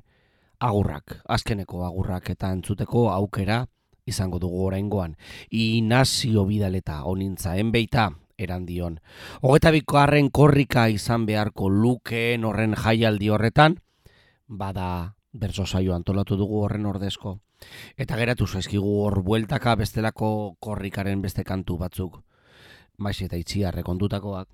agurrak, 0.63 1.17
azkeneko 1.27 1.81
agurrak 1.83 2.29
eta 2.31 2.53
entzuteko 2.55 3.09
aukera 3.11 3.65
izango 4.07 4.39
dugu 4.39 4.63
oraingoan. 4.69 5.17
Inazio 5.51 6.45
bidaleta 6.47 7.01
onintza 7.03 7.57
enbeita 7.59 8.13
eran 8.37 8.65
dion. 8.65 9.01
Hogeta 9.41 9.73
bikoarren 9.75 10.31
korrika 10.31 10.87
izan 10.87 11.25
beharko 11.27 11.67
lukeen 11.67 12.47
horren 12.47 12.79
jaialdi 12.79 13.27
horretan, 13.27 13.81
bada 14.47 15.17
berzo 15.33 15.65
saio 15.65 15.95
antolatu 15.99 16.39
dugu 16.39 16.63
horren 16.63 16.85
ordezko. 16.87 17.41
Eta 17.97 18.15
geratu 18.15 18.47
zaizkigu 18.47 19.01
hor 19.03 19.19
bueltaka 19.19 19.75
bestelako 19.75 20.55
korrikaren 20.63 21.21
beste 21.21 21.43
kantu 21.43 21.75
batzuk. 21.77 22.21
Maiz 22.97 23.19
eta 23.21 23.35
itxiarre 23.35 23.83
kontutakoak, 23.83 24.47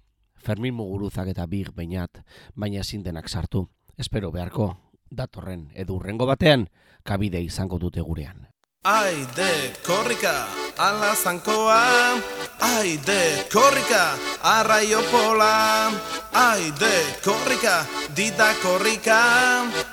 Fermin 0.43 0.73
Muguruzak 0.75 1.29
eta 1.31 1.45
Big 1.47 1.71
Beinat, 1.75 2.19
baina 2.55 2.81
ezin 2.83 3.03
denak 3.03 3.29
sartu. 3.29 3.69
Espero 3.97 4.31
beharko, 4.31 4.73
datorren 5.09 5.69
edurrengo 5.73 6.27
batean, 6.27 6.67
kabide 7.03 7.41
izango 7.41 7.79
dute 7.79 8.01
gurean. 8.01 8.49
Ai 8.83 9.23
de 9.37 9.71
korrika, 9.85 10.47
ala 10.77 11.13
zankoa. 11.15 12.19
Ai 12.59 12.97
de 13.07 13.45
korrika, 13.47 14.17
arraio 14.43 14.99
pola. 15.07 15.87
Ai 16.33 16.71
de 16.79 16.91
korrika, 17.23 17.85
dida 18.15 18.51
korrika. 18.61 19.21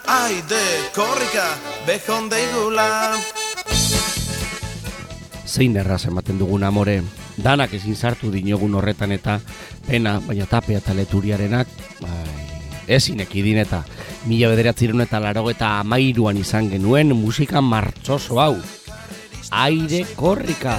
Ai 0.06 0.42
de 0.50 0.64
korrika, 0.94 1.46
bejon 1.86 2.28
deigula 2.28 3.14
Zein 5.46 5.76
erraz 5.76 6.04
ematen 6.06 6.38
dugun 6.38 6.62
amore, 6.66 7.00
danak 7.42 7.74
ezin 7.74 7.96
sartu 7.96 8.31
dinogun 8.33 8.74
horretan 8.74 9.12
eta 9.12 9.40
pena, 9.87 10.18
baina 10.26 10.46
tapea 10.46 10.79
eta 10.79 10.94
leturiarenak, 10.94 11.68
bai, 12.00 12.50
ezin 12.90 13.20
ekidin 13.20 13.61
eta 13.62 13.85
mila 14.26 14.50
bederatziron 14.53 15.00
eta 15.05 15.20
laro 15.22 15.46
eta 15.50 15.79
amairuan 15.81 16.37
izan 16.40 16.70
genuen 16.70 17.14
musika 17.16 17.61
martxoso 17.61 18.40
hau. 18.40 18.57
Aire 19.50 20.05
korrika! 20.16 20.76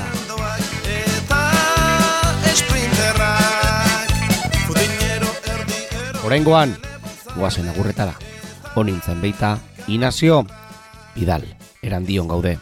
Horengoan, 6.23 6.77
guazen 7.35 7.67
agurretara. 7.67 8.13
Honintzen 8.75 9.19
beita, 9.19 9.57
Inazio, 9.87 10.45
Bidal, 11.15 11.43
erandion 11.83 12.29
gaude, 12.31 12.57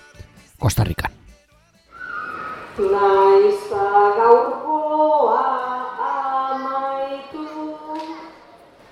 Kostarrikan. 0.58 1.18
Naiz 2.80 3.60
eta 3.65 4.02
gaurkoa 4.18 5.42
amaitu, 6.10 7.44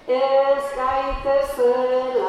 ez 0.08 0.65
gaitezela 0.76 2.26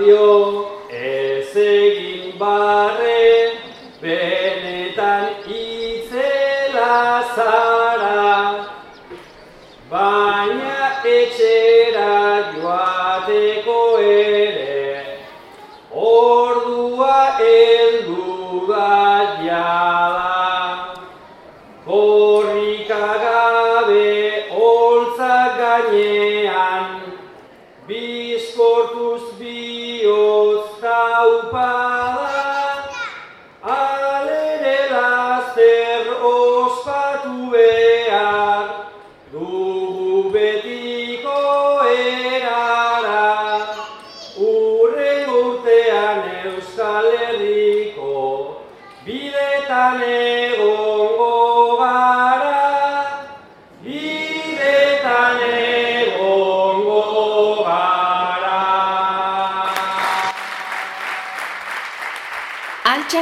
erandio 0.00 0.66
ez 0.90 1.56
egin 1.56 2.38
barre, 2.38 3.52
benetan 4.00 5.28
itzela 5.46 7.22
zara. 7.34 8.66
Baina 9.90 11.02
etxera 11.04 12.54
joateko 12.54 13.98
ere, 13.98 15.18
ordua 15.90 17.36
heldu 17.40 18.66
da 18.68 19.36
jada. 19.44 20.96
Korrika 21.84 23.06
gabe 23.24 24.44
holtza 24.54 25.36
gainean, 25.58 27.02
bizkortuz 27.88 29.40
Deus 30.10 30.70
está 30.74 31.24
Pai. 31.52 32.19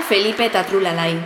Felipe 0.09 0.47
eta 0.47 0.63
Trulalai. 0.65 1.19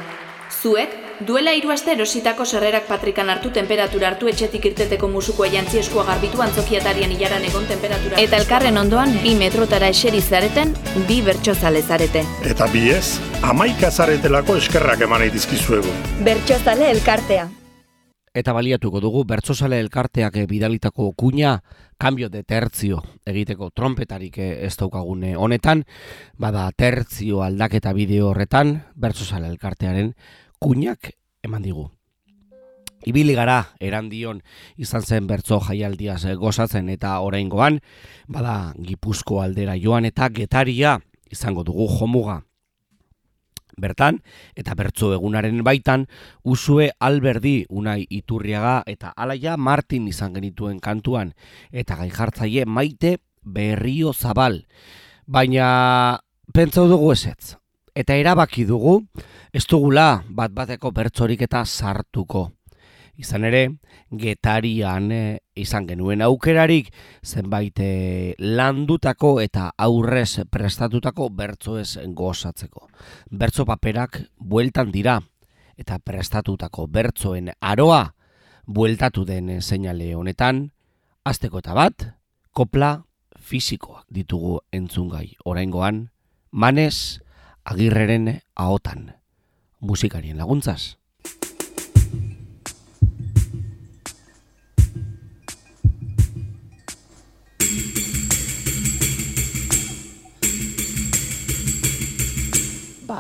Zuek, 0.51 0.91
duela 1.27 1.53
hiru 1.55 1.71
aste 1.71 1.93
erositako 1.95 2.45
sarrerak 2.45 2.89
patrikan 2.89 3.31
hartu 3.31 3.53
temperatura 3.55 4.09
hartu 4.11 4.31
etxetik 4.33 4.67
irteteko 4.73 5.07
musuko 5.13 5.47
jantzi 5.47 5.79
eskua 5.79 6.03
garbitu 6.09 6.43
antzokiatarian 6.43 7.15
ilaran 7.15 7.47
egon 7.47 7.71
temperatura. 7.71 8.19
Eta 8.19 8.43
elkarren 8.43 8.83
ondoan 8.83 9.15
bi 9.23 9.37
metrotara 9.39 9.93
eseri 9.95 10.21
zareten, 10.21 10.75
bi 11.07 11.23
bertsozale 11.23 11.83
zarete. 11.83 12.27
Eta 12.43 12.67
bi 12.75 12.89
ez, 12.91 13.21
amaika 13.55 13.91
zaretelako 13.91 14.59
eskerrak 14.65 15.07
eman 15.07 15.23
nahi 15.23 15.35
dizkizuegu. 15.39 15.99
Bertxozale 16.27 16.91
elkartea. 16.91 17.51
Eta 18.33 18.55
baliatuko 18.57 19.01
dugu 19.05 19.27
bertsozale 19.29 19.77
elkarteak 19.83 20.39
eh, 20.41 20.47
bidalitako 20.49 21.11
kuña 21.13 21.59
cambio 22.01 22.31
de 22.33 22.41
tertzio 22.43 23.03
egiteko 23.29 23.69
trompetarik 23.77 24.39
eh, 24.39 24.65
ez 24.65 24.73
daukagune 24.81 25.35
honetan, 25.37 25.85
bada 26.41 26.71
tertzio 26.73 27.43
aldaketa 27.45 27.93
bideo 27.93 28.31
horretan 28.31 28.79
bertsozale 28.97 29.51
elkartearen 29.53 30.15
kuñak 30.59 31.13
eman 31.45 31.61
digu. 31.63 31.91
Ibili 33.05 33.35
gara 33.37 33.75
erandion 33.81 34.41
izan 34.81 35.03
zen 35.03 35.27
bertso 35.29 35.61
jaialdiaz 35.61 36.25
eh, 36.25 36.35
gozatzen 36.35 36.89
eta 36.89 37.19
oraingoan 37.21 37.83
bada 38.29 38.73
Gipuzko 38.81 39.43
aldera 39.43 39.77
joan 39.77 40.09
eta 40.09 40.31
getaria 40.33 41.03
izango 41.29 41.69
dugu 41.69 41.85
jomuga. 41.99 42.47
Bertan, 43.77 44.21
eta 44.57 44.75
bertso 44.75 45.13
egunaren 45.15 45.63
baitan, 45.65 46.07
Usue 46.43 46.91
Alberdi 47.01 47.65
Unai 47.69 48.07
Iturriaga 48.11 48.83
eta 48.87 49.13
Alaia 49.17 49.57
Martin 49.57 50.09
izan 50.09 50.35
genituen 50.35 50.81
kantuan, 50.81 51.35
eta 51.73 51.97
gai 51.97 52.11
jartzaile 52.11 52.67
maite 52.67 53.19
berrio 53.43 54.13
zabal. 54.13 54.65
Baina, 55.27 56.21
pentsau 56.53 56.89
dugu 56.89 57.13
ezetz. 57.13 57.57
Eta 57.95 58.17
erabaki 58.17 58.65
dugu, 58.65 59.03
ez 59.53 59.67
dugula 59.69 60.23
bat 60.29 60.53
bateko 60.53 60.93
bertsorik 60.93 61.43
eta 61.45 61.65
sartuko. 61.65 62.51
Izan 63.21 63.45
ere, 63.45 63.67
getarian 64.09 65.11
eh, 65.13 65.39
izan 65.55 65.87
genuen 65.87 66.23
aukerarik 66.25 66.89
zenbait 67.23 67.77
eh, 67.85 68.35
landutako 68.39 69.35
eta 69.43 69.71
aurrez 69.77 70.41
prestatutako 70.51 71.29
bertsoez 71.29 71.99
gozatzeko. 72.17 72.89
Bertso 73.31 73.67
paperak 73.69 74.23
bueltan 74.39 74.93
dira 74.93 75.21
eta 75.77 75.99
prestatutako 75.99 76.87
bertsoen 76.89 77.53
aroa 77.61 78.15
bueltatu 78.67 79.25
den 79.25 79.61
seinale 79.61 80.15
honetan, 80.15 80.71
azteko 81.25 81.61
eta 81.63 81.75
bat, 81.75 82.07
kopla 82.53 83.03
fisikoak 83.37 84.07
ditugu 84.11 84.61
entzungai 84.73 85.35
oraingoan, 85.45 86.07
manez 86.51 87.21
agirreren 87.65 88.39
ahotan, 88.55 89.13
musikarien 89.81 90.39
laguntzaz. 90.39 91.02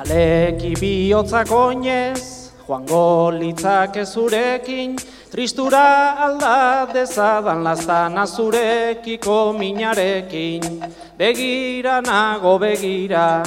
Leki 0.00 0.72
bihotzak 0.80 1.50
oinez, 1.52 2.48
joango 2.64 3.30
litzake 3.36 4.06
zurekin, 4.06 4.96
tristura 5.30 6.16
alda 6.16 6.88
dezadan 6.94 7.60
lastana 7.62 8.24
zurekiko 8.26 9.52
minarekin. 9.52 10.80
Begira 11.18 12.00
nago 12.00 12.58
begira, 12.58 13.42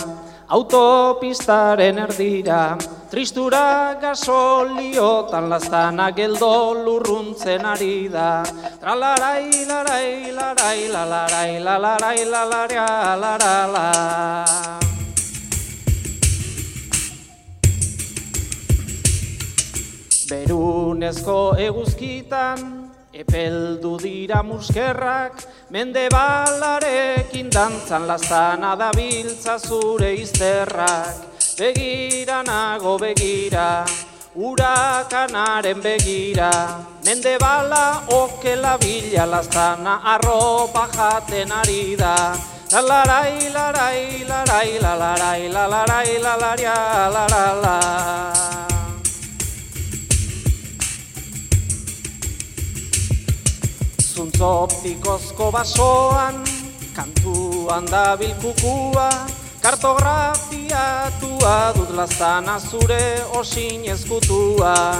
autopistaren 0.47 1.97
erdira, 2.05 2.77
tristura 3.09 3.97
gasoliotan 3.99 5.49
lastana 5.49 6.11
geldo 6.11 6.77
lurruntzen 6.85 7.65
ari 7.65 8.07
da. 8.07 8.43
Tralarai, 8.79 9.65
larai, 9.65 10.31
larai, 10.31 10.81
lalarai, 10.93 11.53
lalarai, 11.59 12.19
lalaria, 12.29 12.89
larala. 13.17 14.94
Berunezko 20.35 21.55
eguzkitan, 21.55 22.59
epeldu 23.15 23.95
dira 24.01 24.41
muskerrak, 24.43 25.39
mende 25.71 26.09
balarekin 26.11 27.47
dantzan 27.47 28.03
lastana 28.09 28.75
da 28.75 28.89
biltza 28.91 29.55
zure 29.59 30.11
izterrak. 30.19 31.39
Begira 31.55 32.41
nago 32.43 32.97
begira, 32.99 33.85
urakanaren 34.35 35.79
begira, 35.79 36.51
mende 37.05 37.37
bala 37.39 38.03
okela 38.11 38.75
bila 38.83 39.25
lastana 39.37 40.01
arropa 40.15 40.83
jaten 40.91 41.51
ari 41.61 41.95
da. 41.95 42.35
La 42.73 42.81
larai, 42.81 43.53
larai, 43.55 44.27
larai, 44.27 44.79
la 44.83 44.95
larai, 44.99 46.19
la 46.19 46.35
Zuntzo 54.15 54.47
optikozko 54.63 55.51
basoan, 55.51 56.37
kantuan 56.95 57.83
da 57.91 58.15
bilkukua, 58.15 59.09
kartografiatua 59.59 61.55
dut 61.75 61.91
lastana 61.97 62.55
zure 62.59 63.27
osin 63.35 63.83
ezkutua. 63.91 64.95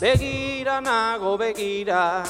Begira 0.00 0.80
nago 0.82 1.38
begira, 1.38 2.26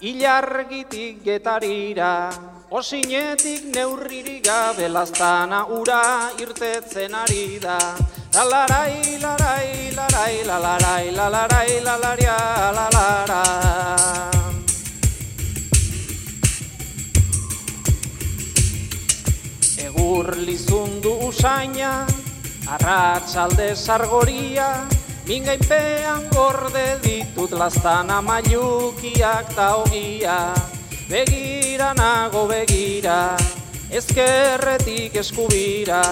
ilargitik 0.00 1.24
getarira, 1.26 2.30
osinetik 2.70 3.74
neurririk 3.74 4.44
gabe 4.46 4.86
lastana 4.88 5.66
ura 5.66 6.30
irtetzen 6.38 7.14
ari 7.14 7.58
da. 7.58 7.78
La 8.30 8.44
larai, 8.46 9.18
larai, 9.18 9.90
larai, 9.90 10.44
la 10.46 10.56
larai, 10.62 11.10
la 11.10 11.26
larai, 20.10 20.18
la 20.18 20.26
laria, 20.26 20.26
la 20.26 20.34
lara. 20.34 20.40
Egur 20.40 20.42
lizundu 20.42 21.12
usaina, 21.28 22.04
arratsalde 22.66 23.76
sargoria, 23.76 24.88
mingainpean 25.28 26.28
gorde 26.34 26.98
ditut 27.02 27.52
lastana 27.52 28.20
mailukiak 28.20 29.54
ta 29.54 29.76
ogia. 29.76 30.54
Begira 31.10 31.94
nago 31.94 32.48
begira, 32.50 33.36
ezkerretik 33.90 35.14
eskubira, 35.22 36.02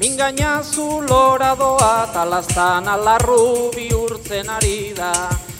mingaina 0.00 0.62
zulora 0.62 1.56
doa 1.56 2.06
ta 2.12 2.24
lastana 2.24 2.96
larru 2.96 3.70
bihurtzen 3.76 4.50
ari 4.50 4.92
da. 4.94 5.12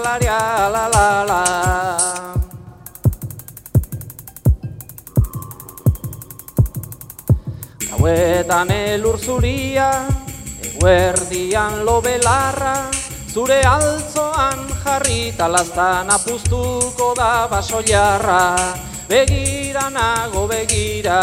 Gauetan 8.04 8.68
elur 8.68 9.16
zuria, 9.16 10.04
eguerdian 10.60 11.86
lobelarra, 11.88 12.92
zure 13.32 13.62
altzoan 13.64 14.66
jarrita 14.84 15.48
lastana 15.48 16.18
puztuko 16.20 17.14
da 17.16 17.48
basoiarra. 17.48 18.42
Begira 19.08 19.88
nago 19.88 20.44
begira, 20.52 21.22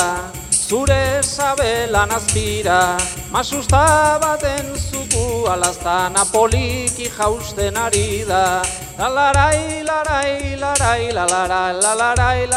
zure 0.51 1.21
sabelan 1.21 2.17
azpira, 2.17 2.97
masusta 3.29 4.17
baten 4.23 4.73
zuku 4.73 5.45
alastana 5.53 6.25
poliki 6.33 7.13
jausten 7.13 7.77
ari 7.77 8.25
da. 8.25 8.63
La 8.97 9.09
larai, 9.13 9.85
larai, 9.85 10.57
larai, 10.57 11.13
la 11.13 11.27
larai, 11.29 12.49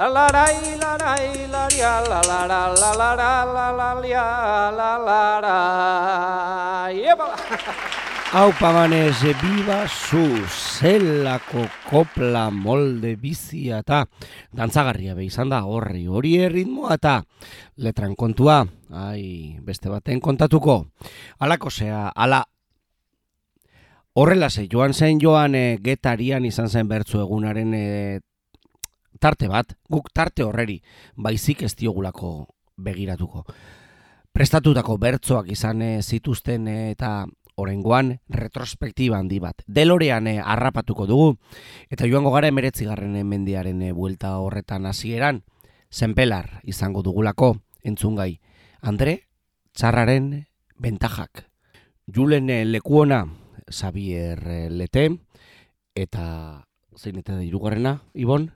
la 0.00 0.08
la 0.08 0.26
la. 0.32 0.40
La 0.40 0.48
larai, 0.48 0.80
larai, 0.80 1.46
laria, 1.52 2.00
la 2.08 2.22
lara, 2.24 2.72
la 2.72 2.92
lara, 2.96 3.44
la 3.44 3.66
laria, 3.70 4.24
la 4.72 4.96
lara. 4.96 6.88
Iepala! 6.88 7.36
Hau 8.32 8.48
pamanez, 8.56 9.20
biba 9.42 9.84
zu, 9.84 10.24
zelako 10.48 11.66
kopla 11.90 12.48
molde 12.48 13.16
bizia 13.20 13.82
eta 13.84 14.06
dantzagarria 14.56 15.12
be 15.18 15.26
izan 15.26 15.52
da 15.52 15.66
horri 15.68 16.06
hori 16.08 16.38
erritmoa 16.46 16.96
eta 16.96 17.18
letran 17.84 18.16
kontua, 18.16 18.64
ai, 18.88 19.58
beste 19.60 19.92
baten 19.92 20.20
kontatuko. 20.24 20.86
Alako 21.44 21.68
zea, 21.68 22.08
ala 22.16 22.40
horrela 24.14 24.48
ze, 24.48 24.64
joan 24.64 24.94
zen 24.94 25.20
joan 25.20 25.54
e, 25.54 25.76
getarian 25.84 26.48
izan 26.48 26.72
zen 26.72 26.88
bertzu 26.88 27.20
egunaren 27.20 27.74
e, 27.74 28.20
tarte 29.20 29.48
bat, 29.48 29.76
guk 29.88 30.10
tarte 30.12 30.42
horreri, 30.42 30.80
baizik 31.16 31.62
ez 31.62 31.74
diogulako 31.76 32.48
begiratuko. 32.80 33.44
Prestatutako 34.32 34.96
bertzoak 34.98 35.50
izan 35.52 35.82
e, 35.82 35.92
zituzten 36.02 36.68
e, 36.68 36.78
eta 36.94 37.26
Orengoan 37.60 38.18
retrospektiba 38.28 39.18
handi 39.18 39.38
bat. 39.38 39.62
Delorean 39.66 40.26
eh, 40.30 40.40
harrapatuko 40.40 41.06
dugu 41.06 41.34
eta 41.92 42.08
joango 42.08 42.32
gara 42.32 42.50
19. 42.50 43.24
mendiaren 43.24 43.82
eh, 43.82 43.92
buelta 43.92 44.38
horretan 44.40 44.86
hasieran 44.86 45.42
zenpelar 45.92 46.60
izango 46.64 47.02
dugulako 47.02 47.56
entzungai. 47.84 48.40
Andre 48.80 49.20
txarraren 49.76 50.46
bentajak. 50.78 51.44
Julen 52.08 52.50
eh, 52.50 52.64
lekuona 52.64 53.26
Xavier 53.70 54.40
eh, 54.46 54.70
Lete 54.70 55.10
eta 55.94 56.64
zein 56.96 57.20
eta 57.20 57.36
da 57.36 57.44
hirugarrena 57.44 58.00
Ibon 58.14 58.50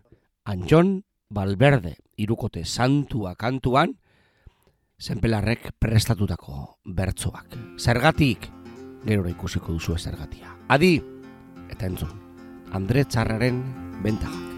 Anjon 0.45 1.05
Valverde 1.34 1.97
irukote 2.20 2.64
santua 2.64 3.34
kantuan 3.34 3.97
zenpelarrek 5.01 5.72
prestatutako 5.80 6.78
bertsoak. 6.84 7.57
Zergatik 7.80 8.51
gerora 9.07 9.32
ikusiko 9.32 9.72
duzu 9.72 9.97
zergatia. 9.99 10.55
Adi 10.68 10.99
eta 11.72 11.88
entzun. 11.88 12.12
Andre 12.76 13.05
Txarraren 13.05 13.62
bentajak. 14.05 14.54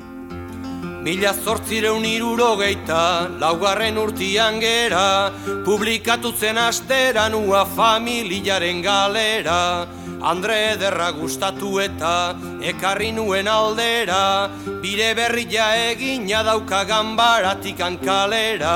Mila 1.07 1.31
zortzireun 1.31 2.03
irurogeita, 2.03 3.29
laugarren 3.39 3.95
urtian 4.03 4.57
gera, 4.59 5.31
publikatu 5.63 6.33
zen 6.35 6.59
asteran 6.59 7.37
ua 7.39 7.61
familiaren 7.77 8.81
galera. 8.83 9.87
Andre 10.19 10.57
ederra 10.73 11.13
gustatu 11.15 11.79
eta 11.85 12.35
ekarri 12.73 13.13
nuen 13.15 13.47
aldera, 13.47 14.51
bire 14.83 15.13
berria 15.15 15.69
egina 15.93 16.43
dauka 16.43 16.83
ganbaratik 16.91 17.79
kalera. 18.03 18.75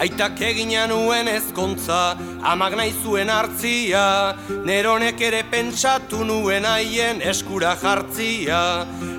Aitak 0.00 0.38
egina 0.40 0.86
nuen 0.88 1.28
ezkontza, 1.28 2.14
amak 2.48 2.72
nahi 2.78 2.92
zuen 3.02 3.28
hartzia, 3.28 4.32
neronek 4.64 5.20
ere 5.26 5.42
pentsatu 5.52 6.22
nuen 6.24 6.64
haien 6.64 7.20
eskura 7.20 7.74
jartzia. 7.82 8.62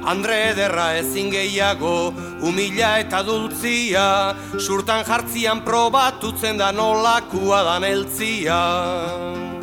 Andre 0.10 0.40
ederra 0.50 0.88
ezin 0.98 1.30
gehiago, 1.30 1.94
humila 2.42 2.96
eta 3.04 3.22
dultzia, 3.22 4.34
surtan 4.58 5.06
jartzian 5.06 5.62
probatutzen 5.70 6.58
da 6.58 6.72
nolakua 6.74 7.62
dan 7.70 7.86
eltzia. 7.86 9.61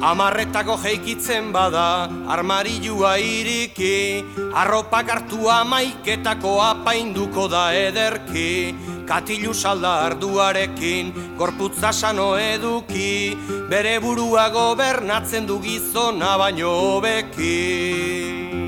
Amarretako 0.00 0.78
jeikitzen 0.80 1.50
bada, 1.52 2.08
armarilua 2.32 3.18
iriki, 3.20 4.24
arropak 4.56 5.10
hartu 5.12 5.50
amaiketako 5.52 6.54
apainduko 6.64 7.44
da 7.52 7.66
ederki, 7.76 8.72
katilu 9.04 9.52
salda 9.52 10.06
arduarekin, 10.06 11.12
gorputza 11.36 11.92
sano 11.92 12.32
eduki, 12.40 13.36
bere 13.68 13.98
burua 14.00 14.48
gobernatzen 14.48 15.44
du 15.46 15.60
gizona 15.60 16.38
baino 16.40 16.72
hobeki. 16.80 18.59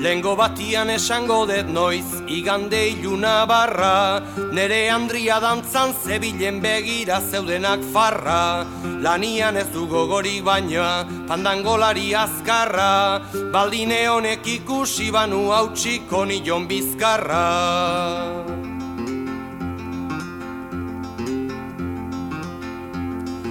Lengo 0.00 0.32
batian 0.32 0.88
esango 0.88 1.42
dut 1.44 1.68
noiz, 1.68 2.08
igande 2.24 2.78
iluna 2.88 3.44
barra, 3.44 4.22
nere 4.56 4.78
Andria 4.88 5.36
dantzan 5.44 5.92
zebilen 5.92 6.62
begira 6.64 7.18
zeudenak 7.20 7.84
farra, 7.92 8.64
lanian 9.04 9.58
ez 9.60 9.66
du 9.74 9.84
gogorik 9.90 10.40
baina, 10.46 11.04
pandangolari 11.28 12.14
azkarra, 12.16 13.20
baldine 13.52 14.06
honek 14.08 14.48
ikusi 14.54 15.10
banu 15.12 15.50
hautsiko 15.52 16.24
nion 16.24 16.64
bizkarra. 16.64 18.59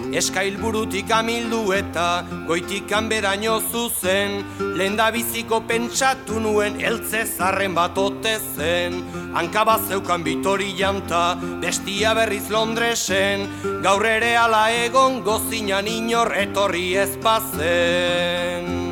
Eskailburutik 0.09 1.11
amildu 1.13 1.59
eta 1.75 2.23
goitik 2.47 2.87
kanberaino 2.89 3.59
zuzen. 3.61 4.41
Lenda 4.79 5.11
biziko 5.13 5.61
pentsatu 5.69 6.39
nuen 6.41 6.79
eltze 6.81 7.25
zarren 7.27 7.75
bat 7.77 7.97
ote 7.97 8.37
zen. 8.55 8.99
Hanka 9.35 9.77
zeukan 9.87 10.23
bitori 10.23 10.73
janta, 10.77 11.37
bestia 11.61 12.15
berriz 12.15 12.49
Londresen. 12.49 13.47
Gaur 13.83 14.05
ere 14.05 14.35
ala 14.37 14.71
egon 14.71 15.21
gozinan 15.23 15.87
inor 15.87 16.33
etorri 16.33 16.95
ez 16.97 17.15
bazen 17.17 18.88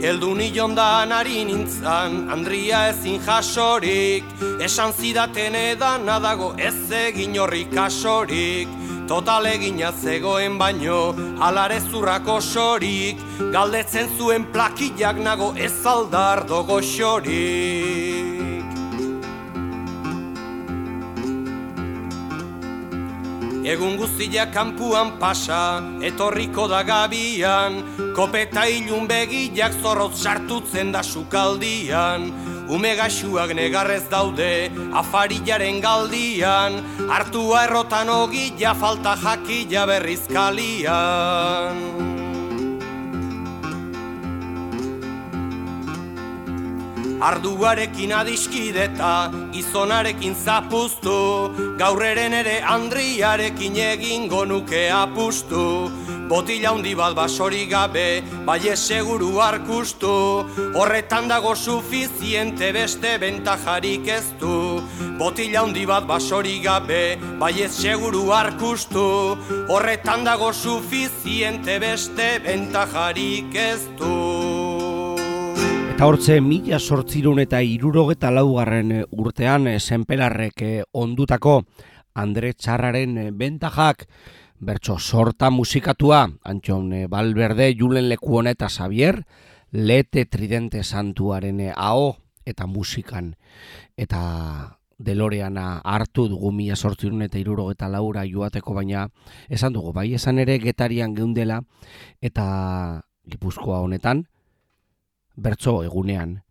Eldu 0.00 0.32
nion 0.34 0.74
da 0.74 1.04
nari 1.04 1.44
nintzan, 1.44 2.30
Andria 2.32 2.88
ezin 2.88 3.20
jasorik. 3.20 4.24
Esan 4.64 4.92
zidaten 4.96 5.54
edan 5.54 6.06
nadago 6.08 6.54
ez 6.56 6.90
egin 6.90 7.36
horrik 7.40 7.76
asorik 7.76 8.68
Total 9.10 9.46
egina 9.50 9.90
zegoen 9.90 10.58
baino, 10.58 11.14
alare 11.42 11.80
zurrako 11.80 12.40
sorik 12.40 13.18
Galdetzen 13.52 14.12
zuen 14.16 14.44
plakillak 14.52 15.18
nago 15.18 15.52
ez 15.56 15.74
aldar 15.84 16.46
dogo 16.46 16.80
Egun 23.60 24.00
guztia 24.00 24.48
kanpuan 24.48 25.20
pasa, 25.20 25.84
etorriko 26.00 26.64
da 26.68 26.82
gabian. 26.82 27.84
Kopeta 28.16 28.64
ilun 28.64 29.06
begiak 29.08 29.72
zorroz 29.82 30.22
sartutzen 30.22 30.92
da 30.92 31.02
sukaldian. 31.04 32.32
Ume 32.72 32.96
gaxuak 32.96 33.52
negarrez 33.52 34.08
daude, 34.08 34.70
afarillaren 34.96 35.80
galdian. 35.84 36.80
Artua 37.12 37.64
errotan 37.68 38.08
ogila 38.08 38.74
falta 38.74 39.16
jakila 39.20 39.86
berrizkalian 39.92 41.99
Arduarekin 47.20 48.12
adiskideta, 48.16 49.30
gizonarekin 49.52 50.34
zapuztu. 50.34 51.16
Gaurreren 51.78 52.32
ere 52.32 52.60
Andriarekin 52.64 53.76
egingo 53.76 54.46
nuke 54.48 54.86
apustu. 54.88 55.90
Botila 56.30 56.70
handi 56.70 56.94
bat 56.94 57.12
basori 57.18 57.66
gabe, 57.68 58.22
bai 58.46 58.60
seguru 58.74 59.40
arkustu. 59.40 60.46
Horretan 60.78 61.28
dago 61.28 61.54
sufiziente 61.54 62.72
beste 62.72 63.18
bentajarik 63.18 64.08
ez 64.08 64.24
du. 64.40 64.80
Botila 65.18 65.64
handi 65.64 65.84
bat 65.86 66.06
basori 66.06 66.60
gabe, 66.62 67.18
bai 67.38 67.68
seguru 67.68 68.30
arkustu. 68.32 69.36
Horretan 69.68 70.24
dago 70.24 70.52
sufiziente 70.52 71.78
beste 71.80 72.38
bentajarik 72.46 73.54
ez 73.54 73.82
du 73.98 74.59
Eta 76.00 76.06
hortze, 76.08 76.38
mila 76.40 76.78
sortzirun 76.80 77.42
eta 77.42 77.58
irurogeta 77.60 78.30
laugarren 78.32 79.02
urtean 79.20 79.66
zenpelarrek 79.76 80.62
ondutako 80.96 81.58
Andre 82.16 82.54
Txarraren 82.54 83.18
bentajak. 83.36 84.06
Bertso 84.64 84.96
sorta 84.96 85.50
musikatua. 85.52 86.22
Antxon 86.40 86.88
Balberde, 87.12 87.68
Julen 87.76 88.08
Lekuona 88.08 88.56
eta 88.56 88.70
Xavier 88.72 89.26
Lete 89.72 90.24
Tridente 90.24 90.82
Santuaren 90.84 91.60
AO 91.76 92.16
eta 92.46 92.64
musikan. 92.64 93.34
Eta 93.94 94.80
Deloreana 94.96 95.82
hartu 95.84 96.30
dugu 96.32 96.48
mila 96.50 96.80
sortzirun 96.80 97.28
eta 97.28 97.36
irurogeta 97.36 97.92
laura 97.92 98.24
joateko 98.24 98.72
baina 98.72 99.10
esan 99.50 99.76
dugu, 99.76 99.92
bai 99.92 100.14
esan 100.14 100.38
ere 100.38 100.56
getarian 100.64 101.12
geundela. 101.12 101.60
Eta 102.22 103.04
Gipuzkoa 103.28 103.84
honetan 103.84 104.29
bertso 105.40 105.80
egunean. 105.84 106.42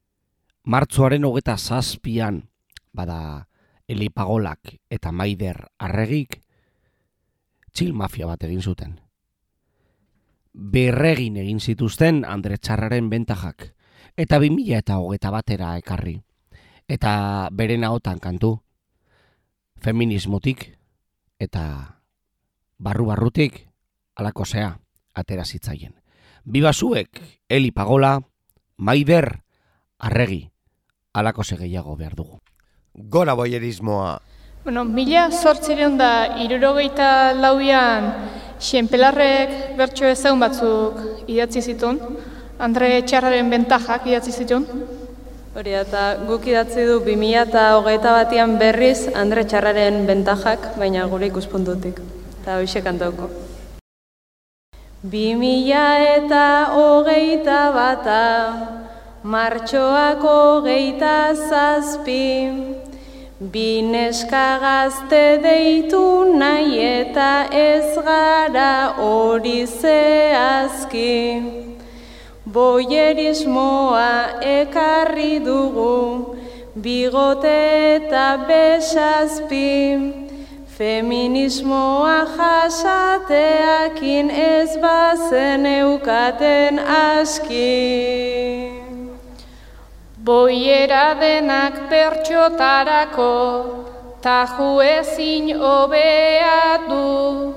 Martzoaren 0.63 1.25
hogeta 1.25 1.55
zazpian, 1.57 2.43
bada 2.93 3.47
elipagolak 3.89 4.75
eta 4.89 5.11
maider 5.11 5.61
arregik, 5.79 6.41
txil 7.73 7.93
mafia 7.93 8.27
bat 8.29 8.43
egin 8.45 8.61
zuten. 8.61 8.97
Berregin 10.53 11.37
egin 11.37 11.61
zituzten 11.61 12.23
Andre 12.25 12.57
Txarraren 12.57 13.09
bentajak, 13.09 13.69
eta 14.17 14.39
bimila 14.41 14.81
eta 14.81 14.97
hogeta 14.99 15.31
batera 15.31 15.75
ekarri. 15.79 16.17
Eta 16.89 17.49
beren 17.53 17.85
ahotan 17.85 18.17
kantu, 18.19 18.57
feminismotik 19.77 20.65
eta 21.39 21.63
barru-barrutik 22.81 23.61
alako 24.17 24.45
zea 24.45 24.73
atera 25.13 25.45
zitzaien. 25.45 25.93
Bibasuek, 26.43 27.21
Eli 27.47 27.71
Pagola, 27.71 28.17
Maider, 28.79 29.41
arregi, 29.99 30.45
alako 31.11 31.43
segeiago 31.43 31.97
behar 31.99 32.13
dugu. 32.15 32.37
Gora 32.95 33.33
boierismoa. 33.35 34.21
Bueno, 34.63 34.85
mila 34.85 35.25
sortzireun 35.35 35.97
da 35.99 36.39
irurogeita 36.39 37.33
lauian 37.35 38.07
xenpelarrek 38.63 39.75
bertso 39.75 40.07
ezagun 40.07 40.39
batzuk 40.45 41.27
idatzi 41.27 41.59
zituen, 41.73 41.99
Andre 42.59 43.01
Txarraren 43.03 43.51
bentajak 43.51 44.07
idatzi 44.07 44.31
zituen. 44.31 44.63
Hori 45.59 45.75
eta 45.75 46.05
guk 46.23 46.47
idatzi 46.47 46.87
du 46.87 47.01
2000 47.03 47.43
eta 47.49 47.67
hogeita 47.81 48.15
batian 48.15 48.55
berriz 48.63 49.09
Andre 49.11 49.43
Txarraren 49.43 50.05
bentajak, 50.07 50.71
baina 50.79 51.03
gure 51.11 51.27
ikuspuntutik. 51.27 51.99
Eta 52.39 52.61
hoxe 52.63 52.83
kantauko. 52.83 53.27
Bi 55.01 55.33
mila 55.33 55.95
eta 56.19 56.75
hogeita 56.75 57.71
bata, 57.71 58.83
martxoak 59.23 60.19
hogeita 60.19 61.31
zazpi, 61.39 62.51
bi 63.39 63.79
neska 63.79 64.59
gazte 64.59 65.39
deitu 65.39 66.35
nahi 66.35 66.83
eta 66.83 67.47
ez 67.47 67.95
gara 67.95 68.93
hori 68.99 69.63
zehazki. 69.63 71.15
Boierismoa 72.45 74.43
ekarri 74.43 75.39
dugu, 75.39 76.35
bigote 76.75 77.59
eta 77.95 78.35
besazpi, 78.49 80.27
Feminismoa 80.79 82.19
jasateakin 82.37 84.29
ez 84.31 84.77
bazen 84.79 85.65
eukaten 85.65 86.79
aski. 86.79 88.71
Boiera 90.23 91.19
denak 91.19 91.89
pertsotarako, 91.89 93.35
taju 94.23 94.79
ezin 94.79 95.51
obea 95.59 96.79
du. 96.87 97.53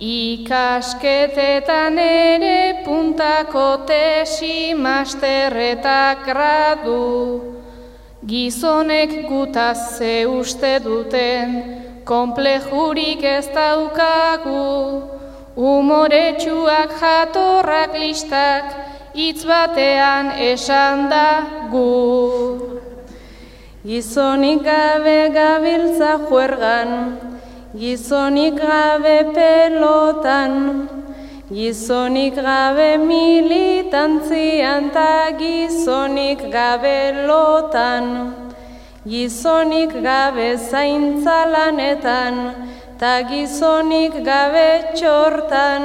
Ikasketetan 0.00 1.98
ere 1.98 2.82
puntako 2.84 3.86
tesi 3.86 4.74
masterretak 4.74 6.26
gradu. 6.26 7.06
Gizonek 8.26 9.28
gutaz 9.30 9.78
ze 9.98 10.26
uste 10.26 10.80
duten, 10.82 11.87
Komplejurik 12.08 13.20
ez 13.20 13.46
daukagu, 13.52 15.04
umoretsuak 15.60 16.94
jatorrak 17.00 17.92
listak, 18.00 18.64
hitz 19.12 19.44
batean 19.44 20.32
esan 20.40 21.10
da 21.12 21.68
gu. 21.68 21.84
Gizonik 23.84 24.64
gabe 24.64 25.28
gabiltza 25.36 26.16
juergan, 26.24 26.90
gizonik 27.76 28.56
gabe 28.56 29.18
pelotan, 29.36 30.52
Gizonik 31.48 32.34
gabe 32.36 33.00
militantzian 33.00 34.92
ta 34.92 35.32
gizonik 35.32 36.40
gabe 36.52 37.24
lotan. 37.28 38.47
Gizonik 39.08 39.92
gabe 40.04 40.58
zaintza 40.70 41.38
lanetan 41.52 42.34
ta 43.00 43.22
gizonik 43.24 44.12
gabe 44.28 44.92
txortan. 44.92 45.84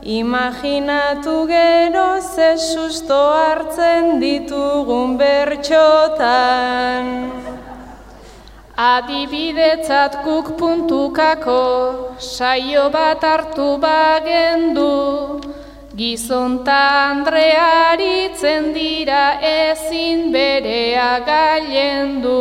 Imaginatu 0.00 1.34
gero 1.50 2.10
ze 2.22 2.56
susto 2.56 3.18
hartzen 3.36 4.16
ditugun 4.22 5.18
bertxotan. 5.20 7.04
Adibidetzat 8.78 10.24
guk 10.24 10.56
puntukako 10.56 11.64
saio 12.16 12.88
bat 12.88 13.20
hartu 13.20 13.76
bagendu 13.76 14.94
Gizonta 15.98 17.10
Andrearitzen 17.10 18.68
dira 18.70 19.40
ezin 19.42 20.30
berea 20.30 21.18
gailendu. 21.26 22.36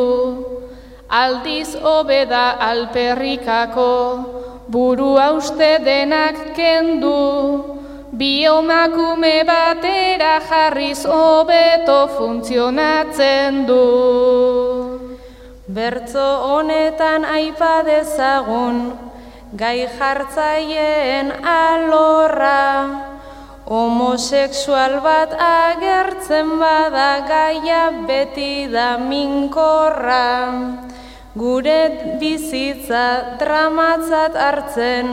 Aldiz 1.10 1.74
hobeda 1.82 2.44
alperrikako 2.68 3.96
burua 4.70 5.32
uste 5.40 5.72
denak 5.82 6.54
kendu. 6.54 7.18
Biomakume 8.14 9.42
batera 9.50 10.38
jarriz 10.52 11.02
hobeto 11.18 12.00
funtzionatzen 12.14 13.66
du. 13.66 13.84
Bertzo 15.66 16.30
honetan 16.54 17.26
aipa 17.26 17.76
dezagun, 17.90 18.82
gai 19.58 19.90
jartzaileen 19.98 21.34
alorra, 21.42 23.17
homosexual 23.68 25.02
bat 25.04 25.34
agertzen 25.36 26.56
bada 26.60 27.28
gaia 27.28 27.92
beti 28.08 28.72
da 28.72 28.96
minkorra. 28.98 30.32
Gure 31.36 32.18
bizitza 32.20 33.38
dramatzat 33.38 34.34
hartzen, 34.34 35.08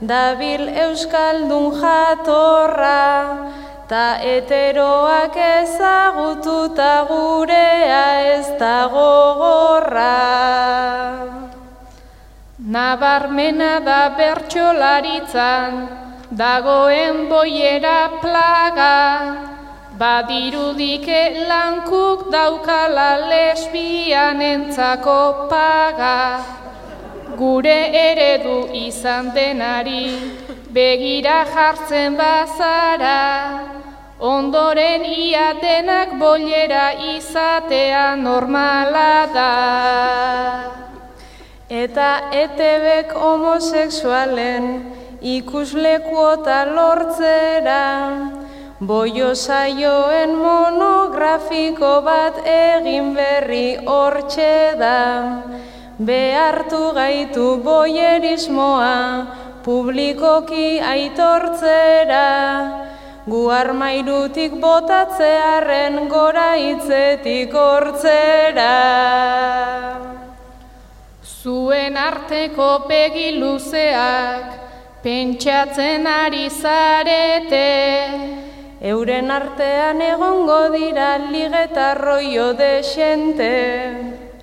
dabil 0.00 0.66
euskaldun 0.84 1.70
jatorra, 1.80 3.04
Ta 3.88 4.20
eteroak 4.20 5.32
ezagututa 5.32 7.08
gurea 7.08 8.02
ez 8.36 8.48
dago 8.60 9.12
gorra. 9.38 10.18
Nabarmena 12.74 13.80
da 13.80 14.02
bertxolaritzan, 14.18 16.07
dagoen 16.30 17.28
boiera 17.28 18.20
plaga, 18.20 18.96
badirudike 19.98 21.48
lankuk 21.48 22.30
daukala 22.30 23.28
lesbian 23.30 24.40
entzako 24.40 25.48
paga. 25.48 26.44
Gure 27.38 27.80
eredu 27.94 28.68
izan 28.74 29.32
denari, 29.34 30.06
begira 30.72 31.44
jartzen 31.54 32.16
bazara, 32.16 33.78
Ondoren 34.18 35.04
ia 35.06 35.54
denak 35.62 36.18
bolera 36.18 36.90
izatea 37.14 38.16
normala 38.18 39.30
da. 39.30 39.52
Eta 41.70 42.26
etebek 42.34 43.14
homosexualen 43.14 44.64
ikuslekuota 45.20 46.64
lortzera, 46.74 47.82
boio 48.80 49.34
saioen 49.34 50.36
monografiko 50.38 52.00
bat 52.06 52.38
egin 52.46 53.14
berri 53.14 53.76
hortxe 53.86 54.74
da. 54.78 55.42
Behartu 55.98 56.92
gaitu 56.94 57.58
boierismoa 57.64 59.26
publikoki 59.64 60.78
aitortzera, 60.78 62.28
gu 63.26 63.42
armairutik 63.50 64.54
botatzearen 64.62 66.06
gora 66.08 66.54
hitzetik 66.54 67.52
hortzera. 67.52 68.70
Zuen 71.42 71.96
arteko 71.96 72.70
pegi 72.86 73.34
luzeak 73.40 74.67
pentsatzen 75.02 76.06
ari 76.06 76.48
zarete, 76.50 77.66
euren 78.80 79.30
artean 79.30 80.00
egongo 80.02 80.60
dira 80.74 81.10
ligetarroio 81.30 82.52
desente. 82.54 83.54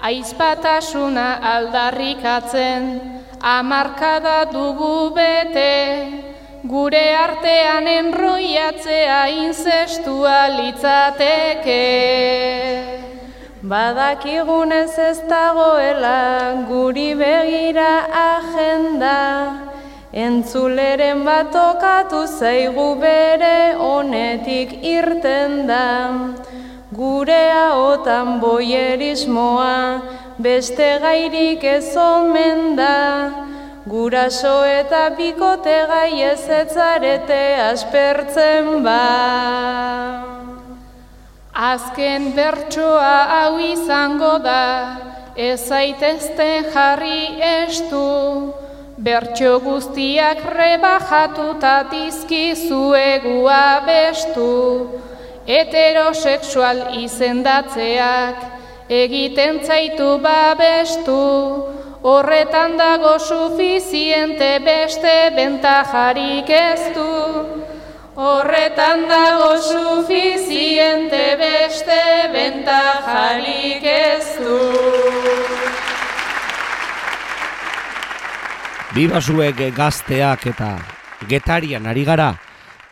Aizpatasuna 0.06 1.28
aldarrikatzen, 1.56 2.88
amarkada 3.42 4.46
dugu 4.52 5.10
bete, 5.16 5.74
Gure 6.66 7.14
artean 7.14 7.86
enroiatzea 7.86 9.18
inzestua 9.30 10.38
litzateke. 10.50 11.84
Badakigunez 13.62 14.98
ez 15.10 15.20
dagoela 15.30 16.66
guri 16.70 17.14
begira 17.20 17.92
agenda, 18.24 19.75
entzuleren 20.16 21.26
bat 21.28 21.52
tokatu 21.52 22.24
zaigu 22.40 22.96
bere 23.00 23.76
honetik 23.76 24.78
irten 24.82 25.66
da. 25.68 25.88
Gure 26.96 27.42
haotan 27.52 28.40
boierismoa 28.40 29.76
beste 30.40 30.88
gairik 31.04 31.64
ez 31.64 31.96
omen 32.00 32.76
da, 32.80 32.96
Guraso 33.86 34.64
eta 34.66 35.12
bikote 35.18 35.76
gai 35.92 36.22
ez 36.26 36.48
etzarete 36.50 37.42
aspertzen 37.68 38.82
ba. 38.88 39.04
Azken 41.54 42.32
bertsoa 42.34 43.14
hau 43.36 43.60
izango 43.62 44.34
da, 44.42 44.64
ez 45.38 45.60
zaitezte 45.70 46.50
jarri 46.74 47.38
estu. 47.52 48.65
Bertso 48.98 49.60
guztiak 49.60 50.40
rebajatuta 50.56 51.84
dizkizuegua 51.92 53.84
bestu. 53.84 54.88
Heterosexual 55.46 56.96
izendatzeak 57.04 58.40
egiten 58.88 59.60
zaitu 59.68 60.16
babestu. 60.24 61.20
Horretan 62.08 62.78
dago 62.80 63.18
sufiziente 63.20 64.60
beste 64.64 65.16
bentajarik 65.36 66.50
ez 66.50 66.94
du. 66.96 67.12
Horretan 68.16 69.10
dago 69.10 69.58
sufiziente 69.60 71.36
beste 71.36 72.00
bentajarik 72.32 73.84
ez 73.84 74.40
du. 74.40 75.45
Biba 78.96 79.20
zuek 79.20 79.58
gazteak 79.76 80.46
eta 80.54 80.70
getarian 81.28 81.84
ari 81.84 82.06
gara. 82.08 82.30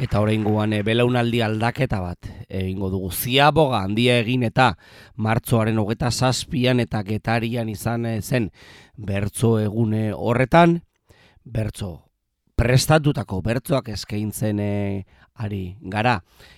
Eta 0.03 0.19
oraingoan 0.19 0.73
e, 0.75 0.81
belaunaldi 0.83 1.39
aldaketa 1.45 2.01
bat 2.03 2.27
egingo 2.51 2.89
dugu. 2.91 3.07
Ziaboga 3.07 3.79
handia 3.85 4.17
egin 4.19 4.41
eta 4.43 4.73
martzoaren 5.15 5.77
hogeta 5.79 6.09
zazpian 6.11 6.81
eta 6.83 7.05
getarian 7.07 7.71
izan 7.71 8.03
e, 8.09 8.17
zen 8.19 8.49
bertzo 8.97 9.53
egune 9.61 10.09
horretan, 10.11 10.81
bertzo 11.45 11.93
prestatutako 12.59 13.39
bertzoak 13.45 13.87
eskaintzen 13.95 14.59
e, 14.59 14.73
ari 15.39 15.77
gara. 15.79 16.17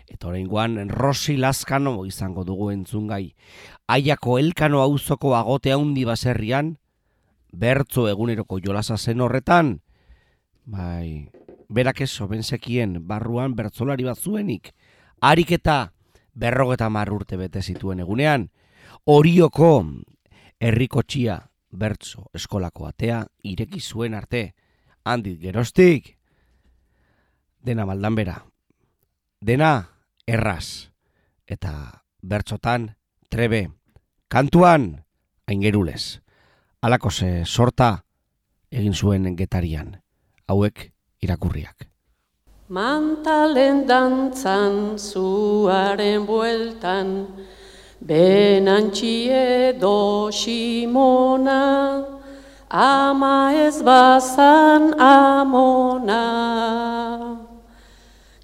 Eta 0.09 0.31
oraingoan 0.31 0.89
Rosi 0.89 1.37
Laskano 1.37 1.99
izango 2.09 2.47
dugu 2.49 2.71
entzungai. 2.73 3.35
Aiako 3.85 4.39
elkano 4.41 4.81
auzoko 4.81 5.35
agote 5.37 5.77
handi 5.77 6.01
baserrian, 6.09 6.79
bertzo 7.55 8.07
eguneroko 8.09 8.59
jolasa 8.59 8.97
zen 8.97 9.21
horretan, 9.21 9.79
bai, 10.65 11.31
berak 11.69 12.01
eso 12.01 12.27
benzekien 12.27 12.99
barruan 13.07 13.55
bertzolari 13.55 14.03
bat 14.03 14.19
zuenik, 14.19 14.73
harik 15.21 15.55
eta 15.57 15.93
berrogeta 16.33 16.89
marrurte 16.89 17.37
bete 17.37 17.61
zituen 17.61 18.03
egunean, 18.03 18.49
orioko 19.05 19.85
herriko 20.59 21.03
txia 21.03 21.39
bertzo 21.71 22.29
eskolako 22.33 22.87
atea 22.87 23.25
ireki 23.43 23.79
zuen 23.79 24.13
arte, 24.13 24.53
handit 25.05 25.39
gerostik, 25.39 26.15
dena 27.61 27.85
maldan 27.85 28.15
bera, 28.15 28.35
dena 29.41 29.71
erraz, 30.27 30.91
eta 31.45 32.03
bertzotan 32.21 32.95
trebe, 33.29 33.69
kantuan 34.27 35.05
aingerulez, 35.47 36.24
alako 36.85 37.09
ze 37.09 37.45
sorta 37.45 38.03
egin 38.69 38.93
zuen 38.93 39.35
getarian, 39.35 39.95
hauek 40.45 40.91
irakurriak. 41.25 41.87
Mantalen 42.69 43.85
dantzan 43.89 44.99
zuaren 45.01 46.27
bueltan, 46.29 47.09
benantxi 48.05 49.15
edo 49.33 50.29
simona, 50.29 51.63
ama 52.69 53.37
ez 53.65 53.81
bazan 53.81 54.93
amona. 55.01 56.21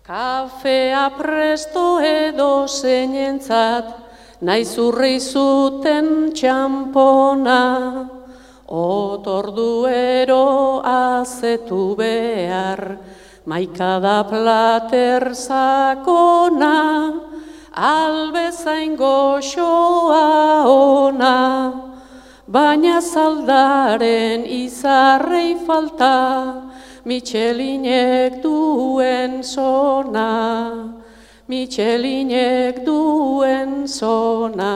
Kafea 0.02 1.04
presto 1.18 2.00
edo 2.02 2.66
zeinentzat, 2.66 3.94
nahi 4.42 4.66
zurri 4.66 5.20
zuten 5.20 6.32
txampona, 6.34 7.62
otorduero 8.72 10.80
azetu 10.80 11.92
behar, 12.00 12.98
maika 13.46 14.00
da 14.00 14.24
plater 14.24 15.36
sakona, 15.36 17.20
albezain 17.76 18.96
goxoa 18.96 20.64
ona, 20.72 21.38
baina 22.48 23.02
zaldaren 23.02 24.48
izarrei 24.48 25.60
falta, 25.68 26.72
Michelinek 27.04 28.44
duen 28.44 29.44
zona, 29.44 30.94
Michelinek 31.50 32.86
duen 32.86 33.88
zona. 33.88 34.72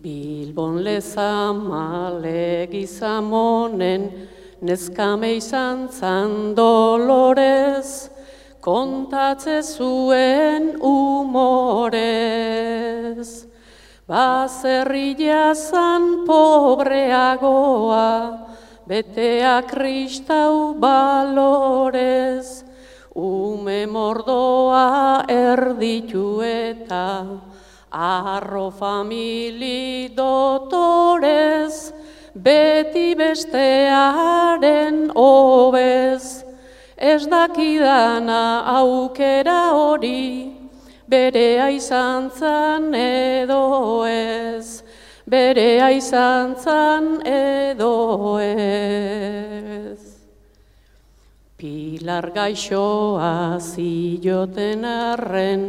Bilbon 0.00 0.80
lezamale 0.80 2.66
gizamonen, 2.72 4.08
neskame 4.64 5.36
izan 5.36 5.92
zan 5.92 6.54
dolorez, 6.56 8.08
kontatze 8.64 9.60
zuen 9.60 10.80
umorez. 10.80 12.00
Baserria 14.08 15.52
zan 15.54 16.24
pobreagoa, 16.24 18.08
betea 18.88 19.60
kristau 19.68 20.80
balorez, 20.80 22.64
ume 23.12 23.84
mordoa 23.84 25.28
erditu 25.28 26.40
eta, 26.40 27.49
arro 27.90 28.70
famili 28.70 30.08
dotorez, 30.14 31.92
beti 32.34 33.14
bestearen 33.14 35.10
hobez, 35.14 36.44
ez 36.96 37.26
dakidana 37.26 38.62
aukera 38.78 39.72
hori, 39.74 40.54
bere 41.08 41.74
izan 41.74 42.30
zan 42.30 42.94
edo 42.94 44.04
ez, 44.06 44.82
bere 45.26 45.80
izan 45.96 46.54
zan 46.54 47.26
edo 47.26 48.38
ez. 48.38 49.98
Pilar 51.60 52.30
gaixoa 52.32 53.58
zioten 53.60 54.84
arren, 54.84 55.64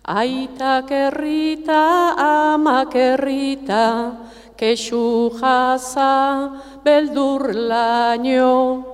Aitak 0.04 0.90
errita, 0.90 2.14
amak 2.18 2.94
errita, 2.94 4.16
kexu 4.56 5.30
jaza, 5.38 6.58
beldur 6.84 7.54
laino. 7.54 8.92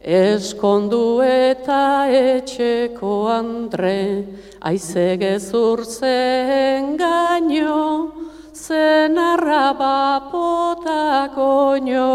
Eskondu 0.00 1.20
eta 1.20 2.06
etxeko 2.08 3.28
andre, 3.28 4.24
aize 4.62 5.18
gezur 5.18 5.84
zen 5.84 6.96
gaino, 6.96 8.27
zen 8.58 9.14
arraba 9.18 10.20
potakoño, 10.32 12.08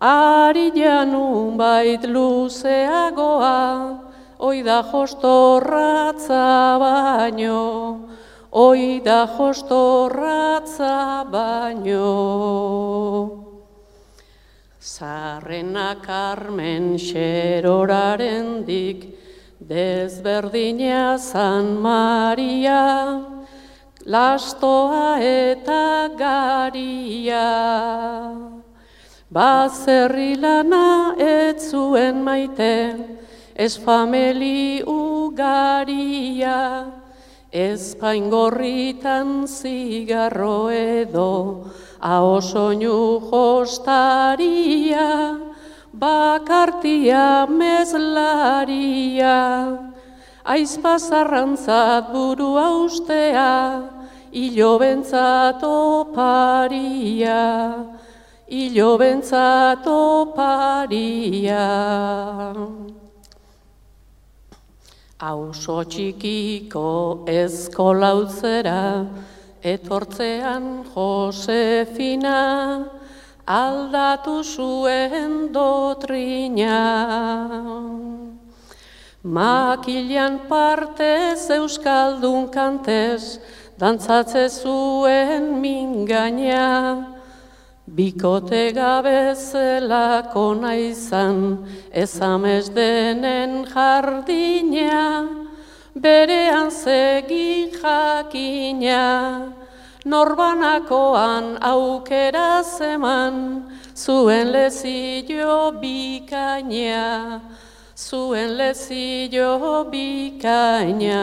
Ari 0.00 0.70
janun 0.76 1.56
bait 1.56 2.02
luzeagoa, 2.04 3.98
oi 4.38 4.62
da 4.62 4.82
jostorratza 4.82 6.78
baino, 6.78 8.08
oi 8.52 9.00
da 9.00 9.26
jostorratza 9.26 11.24
baino. 11.32 12.12
Zarrena 14.78 15.96
karmen 16.04 16.98
xeroraren 16.98 18.64
dik, 18.66 19.16
dezberdina 19.58 21.18
San 21.18 21.80
Maria, 21.80 23.35
lastoa 24.06 25.18
eta 25.18 26.08
garia. 26.16 27.50
Bazerri 29.28 30.36
lana 30.38 31.16
ez 31.18 31.70
zuen 31.70 32.22
maite, 32.22 32.94
ez 33.56 33.74
fameli 33.82 34.82
ugaria, 34.86 36.86
ez 37.50 37.96
paingorritan 37.98 39.48
zigarro 39.50 40.70
edo, 40.70 41.66
hau 41.98 42.40
soinu 42.40 43.18
jostaria, 43.26 45.10
bakartia 45.90 47.50
mezlaria, 47.50 49.34
aizpazarrantzat 50.46 52.14
burua 52.14 52.70
ustea, 52.86 53.95
hilo 54.32 54.78
bentzat 54.78 55.62
oparia, 55.62 57.44
Ilo 58.48 58.94
bentzat 58.96 59.82
oparia. 59.90 61.64
Auso 65.18 65.82
txikiko 65.82 67.26
eskolautzera, 67.26 69.10
etortzean 69.66 70.84
Josefina, 70.94 72.86
aldatu 73.46 74.44
zuen 74.44 75.50
dotrina. 75.50 76.78
Makilian 79.26 80.46
partez 80.46 81.50
euskaldun 81.50 82.46
kantez, 82.54 83.40
dantzatze 83.78 84.48
zuen 84.48 85.60
mingaina, 85.60 87.16
Bikote 87.86 88.74
gabe 88.74 89.32
zelako 89.36 90.58
naizan, 90.58 91.64
ezamez 91.94 92.68
denen 92.74 93.64
jardina, 93.64 95.28
berean 95.94 96.70
segi 96.70 97.70
jakina, 97.70 99.54
norbanakoan 100.04 101.62
aukera 101.62 102.64
zeman, 102.64 103.70
zuen 103.94 104.50
lezio 104.50 105.70
bikaina, 105.78 107.40
zuen 107.94 108.56
lezio 108.58 109.86
bikaina. 109.92 111.22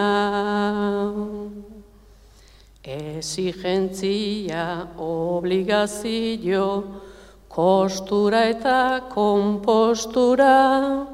Exigentzia, 2.84 4.90
obligazio, 4.98 6.84
kostura 7.48 8.52
eta 8.52 9.08
kompostura, 9.08 11.08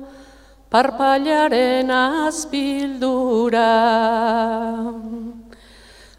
parpailaren 0.68 1.92
azpildura. 1.92 3.70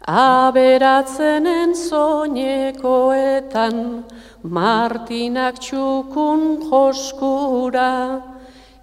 Aberatzenen 0.07 1.75
soinekoetan, 1.75 4.05
martinak 4.43 5.59
txukun 5.59 6.61
joskura, 6.63 8.23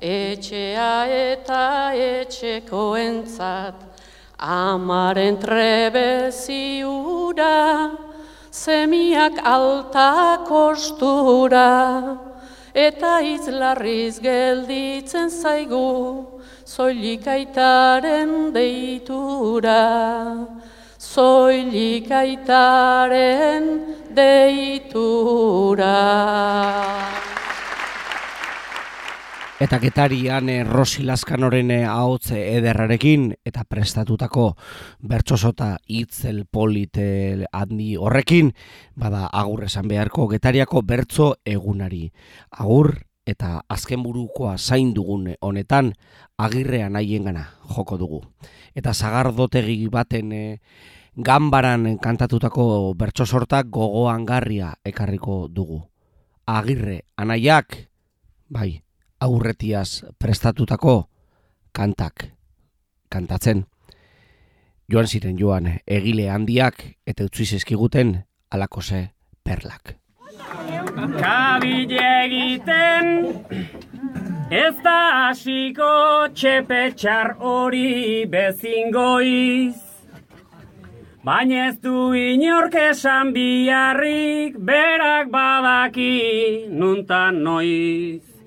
etxea 0.04 1.08
eta 1.32 1.96
etxeko 1.96 2.96
entzat, 3.00 3.88
Amaren 4.38 5.36
trebeziura, 5.42 5.98
semiak 8.52 9.34
alta 9.42 10.46
kostura, 10.46 12.18
eta 12.72 13.18
izlarriz 13.18 14.20
gelditzen 14.22 15.28
zaigu, 15.28 16.38
zoilik 16.64 17.26
aitaren 17.26 18.52
deitura, 18.54 20.46
zoilik 21.02 22.06
aitaren 22.06 23.66
deitura. 24.14 25.98
Eta 29.58 29.80
getarian 29.82 30.46
eh, 30.52 30.62
Rosi 30.62 31.02
Laskanoren 31.02 31.72
eh, 31.74 31.82
ahotze 31.82 32.38
ederrarekin 32.60 33.32
eta 33.42 33.64
prestatutako 33.66 34.52
bertsosota 35.02 35.72
itzel 35.90 36.44
polite 36.46 37.42
handi 37.50 37.96
horrekin, 37.98 38.52
bada 38.94 39.24
agur 39.26 39.64
esan 39.66 39.90
beharko 39.90 40.28
getariako 40.30 40.84
bertso 40.86 41.32
egunari. 41.42 42.12
Agur 42.54 42.92
eta 43.26 43.64
azken 43.66 44.06
burukoa 44.06 44.54
zain 44.58 44.94
dugun 44.94 45.34
honetan 45.42 45.92
agirrean 46.38 46.94
gana 47.24 47.48
joko 47.74 47.98
dugu. 47.98 48.22
Eta 48.76 48.94
zagardotegi 48.94 49.88
baten 49.88 50.32
e, 50.32 50.60
ganbaran 51.16 51.98
kantatutako 51.98 52.94
bertsosortak 52.94 53.66
gogoan 53.66 54.24
garria 54.24 54.76
ekarriko 54.84 55.48
dugu. 55.50 55.82
Agirre, 56.46 57.02
anaiak, 57.16 57.90
bai, 58.48 58.82
aurretiaz 59.20 60.04
prestatutako 60.18 61.08
kantak 61.72 62.24
kantatzen. 63.10 63.64
Joan 64.92 65.06
ziren 65.06 65.38
joan 65.38 65.68
egile 65.86 66.28
handiak 66.32 66.84
eta 67.06 67.24
utzi 67.28 67.44
zizkiguten 67.44 68.14
alakose 68.50 69.08
perlak. 69.44 69.94
Kabile 71.18 72.06
egiten 72.24 73.10
ez 74.50 74.74
da 74.84 75.00
hasiko 75.26 75.90
txepetxar 76.32 77.34
hori 77.38 78.24
bezingoiz. 78.32 79.76
Baina 81.24 81.66
ez 81.68 81.76
du 81.84 82.14
inork 82.16 82.74
esan 82.80 83.34
biharrik 83.36 84.56
berak 84.70 85.28
badaki 85.34 86.14
nuntan 86.72 87.42
noiz. 87.44 88.37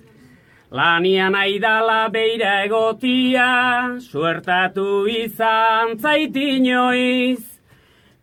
Lanian 0.71 1.35
aidala 1.35 2.07
beira 2.07 2.63
egotia, 2.63 3.99
suertatu 3.99 5.03
izan 5.11 5.97
zaitinoiz. 5.99 7.43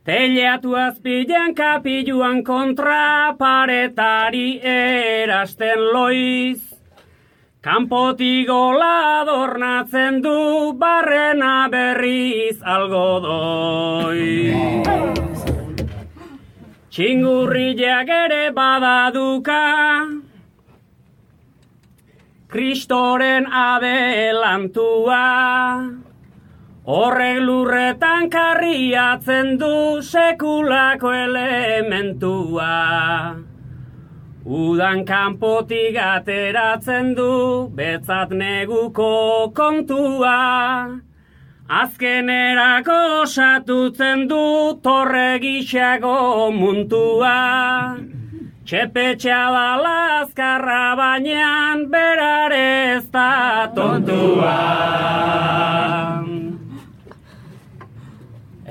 Teleatu 0.08 0.72
azpilean 0.80 1.52
kapiluan 1.52 2.40
kontra 2.42 3.36
paretari 3.36 4.60
erasten 4.64 5.82
loiz. 5.92 6.62
Kanpotik 7.60 8.48
gola 8.48 9.20
adornatzen 9.20 10.22
du 10.24 10.72
barrena 10.72 11.68
berriz 11.68 12.56
algodoi. 12.64 14.56
Txingurriak 16.88 18.08
ere 18.08 18.40
badaduka, 18.56 19.60
Kristoren 22.48 23.44
adelantua, 23.52 25.24
horrek 26.88 27.40
lurretan 27.44 28.30
karriatzen 28.32 29.58
du 29.60 30.00
sekulako 30.00 31.12
elementua. 31.12 32.70
Udan 34.48 35.04
kanpotik 35.04 36.00
ateratzen 36.00 37.12
du 37.20 37.68
betzat 37.68 38.32
neguko 38.32 39.52
kontua. 39.52 40.38
Azkenerako 41.68 43.00
osatutzen 43.26 44.24
du 44.30 44.72
torre 44.80 45.36
gixago 45.44 46.48
muntua. 46.50 47.36
Txepetxea 48.68 49.44
dala 49.48 50.20
azkarra 50.20 50.92
bainan 50.98 51.86
berare 51.88 52.96
ez 52.96 53.04
da 53.08 53.72
tontua. 53.74 54.56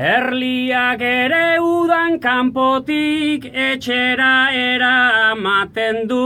Erliak 0.09 1.01
ere 1.01 1.57
udan 1.69 2.19
kanpotik 2.19 3.49
etxera 3.49 4.35
eramaten 4.53 6.05
du. 6.13 6.21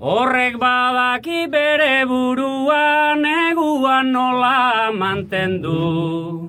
Horrek 0.00 0.58
badaki 0.58 1.46
bere 1.54 2.02
buruan 2.10 3.22
neguan 3.22 4.10
nola 4.10 4.90
mantendu. 4.90 6.45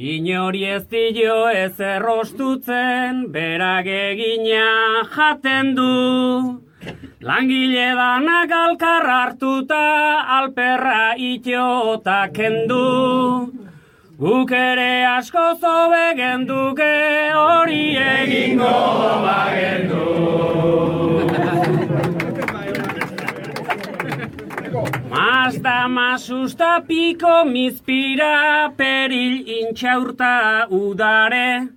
Inori 0.00 0.62
ez 0.64 0.86
dio 0.88 1.34
ez 1.52 1.76
errostutzen, 1.76 3.26
berak 3.32 3.84
egina 3.84 5.04
jaten 5.12 5.74
du. 5.76 6.62
Langile 7.20 7.90
danak 7.98 8.50
alkar 8.50 9.04
hartuta, 9.04 9.82
alperra 10.38 11.12
itiota 11.18 12.30
kendu. 12.32 13.52
Guk 14.16 14.50
ere 14.56 15.04
asko 15.04 15.44
zobe 15.60 16.16
genduke, 16.16 16.92
hori 17.36 17.84
egingo 18.00 18.72
bagendu. 19.26 20.06
Mazda 25.40 25.88
masusta 25.88 26.70
piko 26.86 27.34
mizpira 27.52 28.70
peril 28.76 29.34
intxaurta 29.58 30.66
udare. 30.68 31.68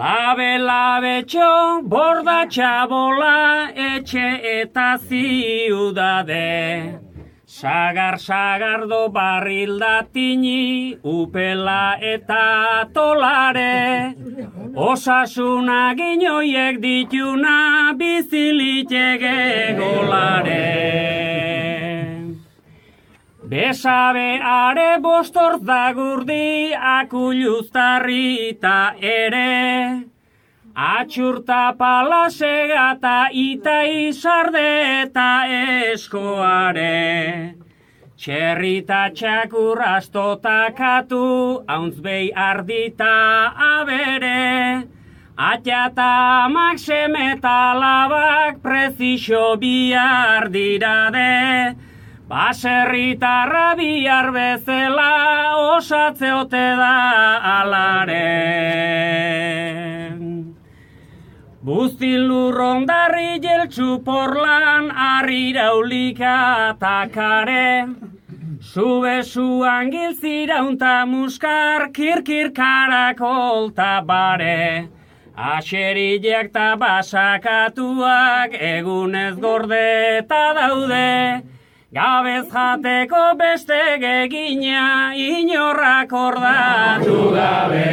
Labe 0.00 0.52
labe 0.68 1.16
txo 1.32 1.50
borda 1.92 2.38
txabola 2.54 3.34
etxe 3.88 4.28
eta 4.52 4.86
ziudade. 5.06 6.48
Sagar 7.58 8.16
sagardo 8.26 9.02
barrildatini 9.18 10.96
upela 11.16 11.84
eta 12.14 12.88
tolare. 12.94 14.16
Osasuna 14.88 15.92
ginoiek 16.00 16.80
dituna 16.88 17.58
bizilitege 18.00 19.38
golare. 19.82 20.64
Besabe 23.46 24.42
are 24.42 24.98
bostor 24.98 25.62
zagurdi 25.62 26.74
akulluztarrita 26.74 28.98
ere. 28.98 30.02
Atxurta 30.74 31.78
palasega 31.78 32.96
eta 32.96 33.30
ita 33.30 33.86
izarde 33.86 34.66
eta 35.04 35.46
eskoare. 35.92 37.54
Txerrita 38.18 39.14
txakur 39.14 39.78
astotakatu, 39.94 41.62
hauntz 41.68 42.02
behi 42.02 42.32
ardita 42.34 43.54
abere. 43.70 44.90
Atxata 45.38 46.50
amak 46.50 46.82
labak 47.78 48.58
prezixo 48.60 49.56
bihar 49.56 50.50
dirade. 50.50 51.85
Baserritarra 52.36 53.68
bihar 53.78 54.26
bezala 54.28 55.56
osatzeote 55.56 56.66
da 56.80 56.96
alaren. 57.52 58.26
Buztin 61.64 62.26
lurrondarri 62.28 63.40
jeltsu 63.46 64.04
porlan 64.04 64.90
arrira 65.06 65.72
ulika 65.78 66.76
takare. 66.78 67.70
Zube 68.60 69.16
zuan 69.24 69.90
gilzira 69.90 70.60
unta 70.68 71.06
muskar 71.06 71.88
kirkir 71.96 72.52
karakolta 72.52 74.04
bare. 74.04 74.88
Aserileak 75.34 76.52
ta 76.52 76.76
basakatuak 76.76 78.50
egunez 78.60 79.36
gordeta 79.40 80.44
daude. 80.60 81.55
Gabez 81.94 82.50
jateko 82.50 83.38
beste 83.38 83.78
gegina 84.02 85.14
inorrak 85.14 86.10
ordatu 86.12 87.30
gabe. 87.30 87.92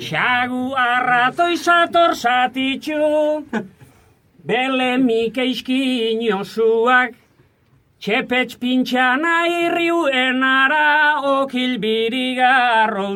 Xagu 0.00 0.72
arrato 0.72 1.50
izator 1.52 2.14
zatitxu, 2.16 3.44
bele 4.48 4.96
mikeizkin 4.96 6.24
josuak, 6.24 7.12
txepetx 8.00 8.56
pintxana 8.56 9.36
irriu 9.46 10.06
enara 10.08 11.20
okil 11.20 11.76
birigarro 11.84 13.12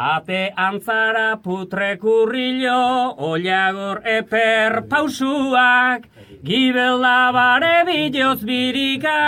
Ate 0.00 0.48
antzara 0.56 1.36
putrekurrilo, 1.44 3.20
oliagor 3.20 4.00
eper 4.08 4.88
pausuak, 4.88 6.06
gibelda 6.42 7.30
bare 7.36 7.84
biloz 7.84 8.40
birika, 8.40 9.18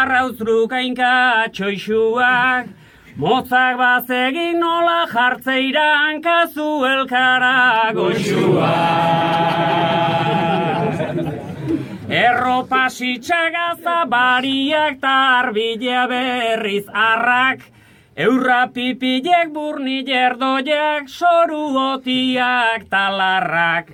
arrauzrukainka 0.00 1.52
txoixuak, 1.52 2.70
motzak 3.20 3.76
bazegin 3.76 4.56
nola 4.58 5.04
jartzeiran 5.12 6.22
kazu 6.24 6.70
elkara 6.92 7.92
goxuak. 7.92 8.72
Erropa 12.08 12.88
sitxagaza 12.88 14.08
bariak 14.08 14.96
tarbila 15.04 16.08
berriz 16.08 16.88
arrak, 16.88 17.68
Eurra 18.14 18.68
pipilek 18.68 19.54
burni 19.54 20.02
jerdoiak, 20.04 21.08
soru 21.08 21.72
otiak 21.96 22.84
talarrak. 22.90 23.88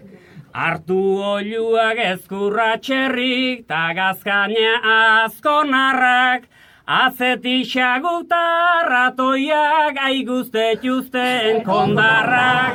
Artu 0.53 1.23
oluak 1.23 1.99
ezkurra 2.03 2.81
txerrik, 2.83 3.69
ta 3.69 3.93
gazkaina 3.95 5.23
azkonarrak. 5.23 6.49
Azetik 6.89 7.69
xaguta 7.71 8.43
ratoiak, 8.89 10.01
aiguzte 10.03 10.67
txuzten 10.83 11.63
kondarrak. 11.63 12.75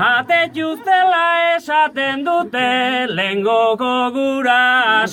Jate 0.00 0.40
txuztela 0.56 1.54
esaten 1.54 2.24
dute, 2.24 3.06
lengoko 3.14 4.10
gura 4.10 5.06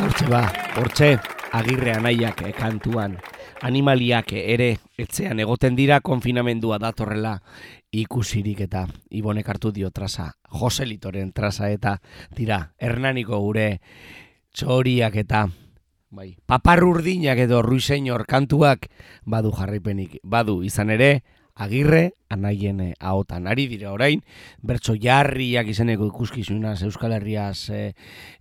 Hortxe 0.00 0.26
ba, 0.30 0.42
hortxe, 0.76 1.10
agirre 1.52 1.92
anaiak 1.92 2.42
eh, 2.46 2.52
kantuan. 2.56 3.18
Animaliak 3.60 4.32
ere 4.32 4.70
etzean 4.98 5.40
egoten 5.42 5.76
dira 5.76 6.00
konfinamendua 6.00 6.78
datorrela 6.80 7.34
ikusirik 7.92 8.62
eta 8.64 8.86
ibonek 9.10 9.48
hartu 9.48 9.72
dio 9.74 9.90
traza, 9.90 10.30
Joselitoren 10.48 11.32
traza 11.32 11.70
eta 11.70 11.98
dira, 12.36 12.70
hernaniko 12.78 13.40
gure 13.42 13.80
txoriak 14.54 15.16
eta 15.24 15.48
bai, 16.10 16.36
paparurdinak 16.46 17.38
edo 17.44 17.60
ruiseñor 17.62 18.26
kantuak 18.26 18.88
badu 19.24 19.52
jarraipenik, 19.52 20.18
badu 20.22 20.62
izan 20.66 20.90
ere, 20.90 21.22
agirre 21.54 22.14
anaien 22.28 22.80
eh, 22.80 22.94
ahotan. 23.00 23.46
Ari 23.46 23.66
dira 23.68 23.92
orain, 23.92 24.22
bertso 24.62 24.94
jarriak 24.94 25.68
izeneko 25.68 26.06
ikuskizunaz 26.08 26.82
Euskal 26.86 27.12
Herriaz 27.16 27.70
eh, 27.70 27.92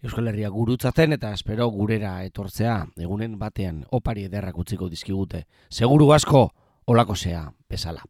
Euskal 0.03 0.30
Herria 0.32 0.49
gurutzaten 0.49 1.14
eta 1.18 1.34
espero 1.34 1.68
gurera 1.74 2.24
etortzea 2.24 2.86
egunen 2.97 3.38
batean 3.39 3.84
opari 3.91 4.26
ederrak 4.30 4.57
utziko 4.57 4.89
dizkigute. 4.89 5.45
Seguru 5.70 6.12
asko 6.14 6.49
olako 6.89 7.16
zea 7.16 7.43
bezala. 7.70 8.03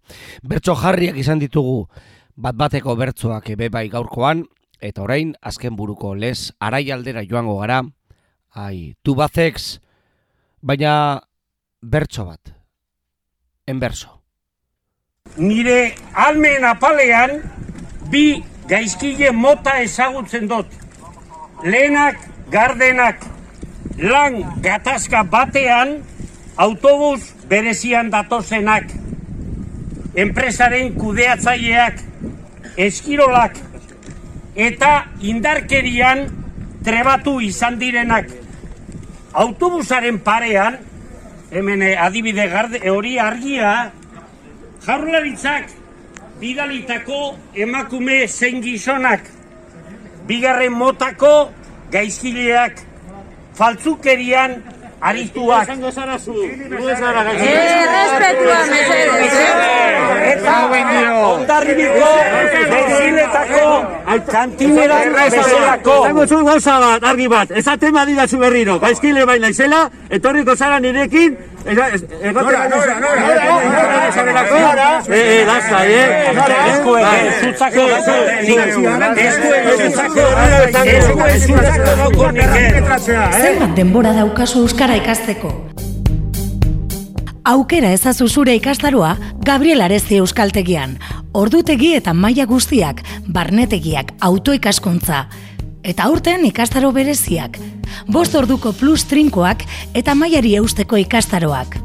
Bertso 0.44 0.76
jarriak 0.76 1.18
izan 1.18 1.40
ditugu 1.40 1.88
bat 2.36 2.56
bateko 2.56 2.96
bertsoak 2.96 3.50
ebe 3.56 3.70
bai 3.70 3.90
gaurkoan 3.92 4.46
eta 4.80 5.04
orain 5.04 5.34
azken 5.42 5.76
buruko 5.76 6.14
les 6.16 6.54
arai 6.60 6.90
aldera 6.92 7.26
joango 7.28 7.58
gara. 7.60 7.84
Ai, 8.50 8.96
tu 9.04 9.14
bazex, 9.16 9.80
baina 10.62 11.22
bertso 11.82 12.26
bat. 12.26 12.56
En 13.68 13.80
berso. 13.80 14.19
Nire 15.38 15.94
almen 16.14 16.64
apalean 16.66 17.42
bi 18.12 18.44
gaizkile 18.68 19.32
mota 19.32 19.80
ezagutzen 19.82 20.48
dut. 20.50 20.68
Lehenak 21.64 22.18
gardenak 22.52 23.24
lan 23.98 24.42
gatazka 24.64 25.24
batean 25.24 26.00
autobus 26.58 27.34
berezian 27.50 28.10
datozenak. 28.12 28.90
Enpresaren 30.16 30.96
kudeatzaileak, 30.98 32.02
eskirolak 32.78 33.58
eta 34.60 35.06
indarkerian 35.22 36.26
trebatu 36.84 37.40
izan 37.46 37.78
direnak. 37.80 38.32
Autobusaren 39.34 40.18
parean, 40.26 40.80
hemen 41.52 41.84
eh, 41.86 41.96
adibide 42.02 42.48
garde, 42.50 42.82
hori 42.90 43.20
argia, 43.22 43.92
Jaurlaritzak 44.90 45.68
bidalitako 46.42 47.18
emakume 47.54 48.16
zein 48.28 48.58
gizonak, 48.64 49.28
bigarren 50.26 50.74
motako 50.74 51.34
gaizkileak, 51.94 52.82
faltzukerian 53.60 54.56
arituak. 55.02 55.64
Esango 55.64 55.92
zara 55.92 56.20
zu, 56.20 56.34
Errespetua, 56.44 58.60
mesedez. 58.72 59.34
Eta 60.34 60.56
ondarribiko 61.30 62.10
gaizkiletako 62.72 63.66
kantineran 64.32 65.14
bezalako. 65.14 65.96
Zango 66.08 66.24
zu 66.28 66.38
gauza 66.46 66.80
bat, 66.80 67.04
argi 67.12 67.28
bat, 67.28 67.52
esaten 67.52 67.94
badira 67.94 68.28
zu 68.28 68.38
berriro, 68.40 68.80
gaizkile 68.80 69.26
baina 69.26 69.48
izela, 69.56 69.90
etorriko 70.10 70.56
zara 70.56 70.80
nirekin, 70.80 71.38
Nora, 71.66 71.90
nora, 72.34 72.70
nora, 72.70 73.00
nora, 73.00 75.02
Eh, 75.10 75.44
lasa, 75.46 75.86
eh? 75.86 76.32
Eskuek, 76.72 77.06
zutzako, 77.42 77.82
eskuek, 77.98 78.30
zutzako, 79.84 80.24
eskuek, 80.96 81.36
zutzako 81.46 82.26
denbora 83.76 84.12
daukazu 84.14 84.60
euskara 84.64 84.89
ikasteko? 84.96 85.52
Aukera 87.46 87.92
ezazu 87.94 88.28
zure 88.28 88.56
ikastaroa 88.56 89.16
Gabriel 89.46 89.82
Arezi 89.82 90.18
Euskaltegian. 90.18 90.98
Ordutegi 91.34 91.94
eta 91.98 92.14
maila 92.14 92.46
guztiak, 92.50 93.04
barnetegiak, 93.28 94.14
autoikaskuntza. 94.22 95.26
Eta 95.84 96.10
aurten 96.10 96.46
ikastaro 96.46 96.92
bereziak. 96.92 97.58
Bost 98.08 98.36
orduko 98.36 98.74
plus 98.74 99.06
trinkoak 99.06 99.64
eta 99.94 100.16
mailari 100.16 100.56
eusteko 100.60 100.98
ikastaroak. 100.98 101.78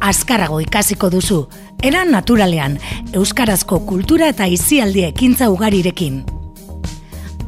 Azkarrago 0.00 0.60
ikasiko 0.60 1.10
duzu, 1.10 1.46
eran 1.82 2.12
naturalean, 2.12 2.78
euskarazko 3.12 3.80
kultura 3.88 4.28
eta 4.28 4.46
izialdi 4.46 5.04
ekintza 5.08 5.50
ugarirekin. 5.50 6.35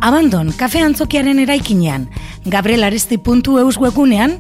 Abandon 0.01 0.53
kafe 0.55 0.79
antzokiaren 0.79 1.41
eraikinean, 1.43 2.05
gabrielaresti.eus 2.47 3.79
webunean, 3.83 4.37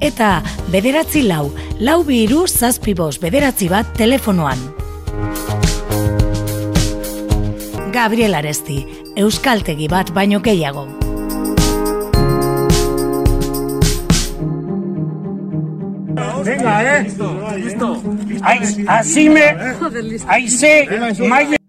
eta 0.00 0.38
bederatzi 0.72 1.26
lau, 1.28 1.50
lau 1.80 1.98
bihiru 2.08 2.46
zazpi 2.48 2.94
bost 2.96 3.20
bederatzi 3.20 3.68
bat 3.68 3.90
telefonoan. 3.98 4.60
Gabriel 7.94 8.34
Aresti, 8.34 8.80
euskaltegi 9.20 9.88
bat 9.92 10.10
baino 10.16 10.40
gehiago. 10.42 10.86
Venga, 16.44 16.72
eh? 16.84 17.04
Listo. 17.60 17.90
Aiz, 18.42 18.76
azime, 18.88 19.44
aize, 20.28 20.72
maile. 21.28 21.63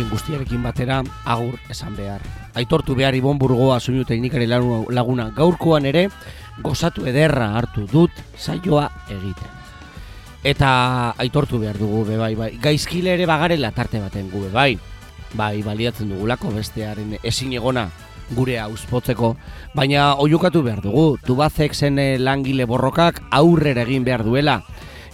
Honekin 0.00 0.10
guztiarekin 0.10 0.62
batera 0.62 1.02
agur 1.24 1.58
esan 1.68 1.94
behar. 1.96 2.20
Aitortu 2.54 2.94
behar 2.96 3.14
Ibon 3.14 3.38
Burgoa 3.38 3.80
soinu 3.80 4.04
teknikari 4.04 4.46
lagu- 4.46 4.86
laguna 4.90 5.30
gaurkoan 5.30 5.84
ere 5.84 6.08
gozatu 6.62 7.06
ederra 7.06 7.56
hartu 7.56 7.86
dut 7.86 8.10
saioa 8.36 8.90
egiten. 9.08 9.48
Eta 10.42 11.14
aitortu 11.18 11.58
behar 11.58 11.76
dugu 11.76 12.04
be 12.06 12.16
bai 12.16 12.34
bai. 12.34 12.58
Gaizkile 12.60 13.14
ere 13.14 13.26
bagarela 13.26 13.72
tarte 13.72 14.00
baten 14.00 14.30
gu 14.30 14.40
be 14.40 14.48
bai. 14.48 14.78
Bai, 15.34 15.62
baliatzen 15.62 16.08
dugulako 16.08 16.50
bestearen 16.50 17.18
ezin 17.22 17.52
egona 17.52 17.90
gure 18.34 18.58
auspotzeko, 18.58 19.36
baina 19.74 20.14
oiukatu 20.16 20.62
behar 20.62 20.80
dugu. 20.80 21.18
Tubazeksen 21.26 21.98
eh, 21.98 22.18
langile 22.18 22.64
borrokak 22.64 23.20
aurrera 23.30 23.82
egin 23.82 24.04
behar 24.04 24.24
duela 24.24 24.62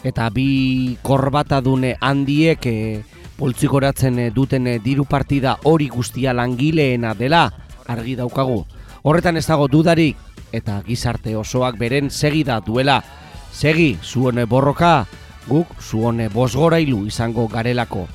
eta 0.04 0.30
bi 0.30 0.96
korbatadune 1.02 1.96
handiek 2.00 2.66
e, 2.66 3.02
poltsikoratzen 3.36 4.18
eh, 4.18 4.30
duten 4.34 4.66
eh, 4.66 4.78
diru 4.82 5.04
partida 5.04 5.56
hori 5.64 5.88
guztia 5.92 6.32
langileena 6.34 7.14
dela 7.14 7.50
argi 7.86 8.16
daukagu. 8.16 8.64
Horretan 9.02 9.36
ez 9.36 9.46
dago 9.46 9.68
dudarik 9.68 10.16
eta 10.52 10.80
gizarte 10.86 11.36
osoak 11.36 11.78
beren 11.78 12.10
segida 12.10 12.60
duela. 12.60 13.02
Segi, 13.52 13.96
zuone 14.02 14.44
borroka, 14.44 15.06
guk 15.48 15.68
zuone 15.80 16.28
bosgorailu 16.28 17.06
izango 17.06 17.46
garelako. 17.48 18.06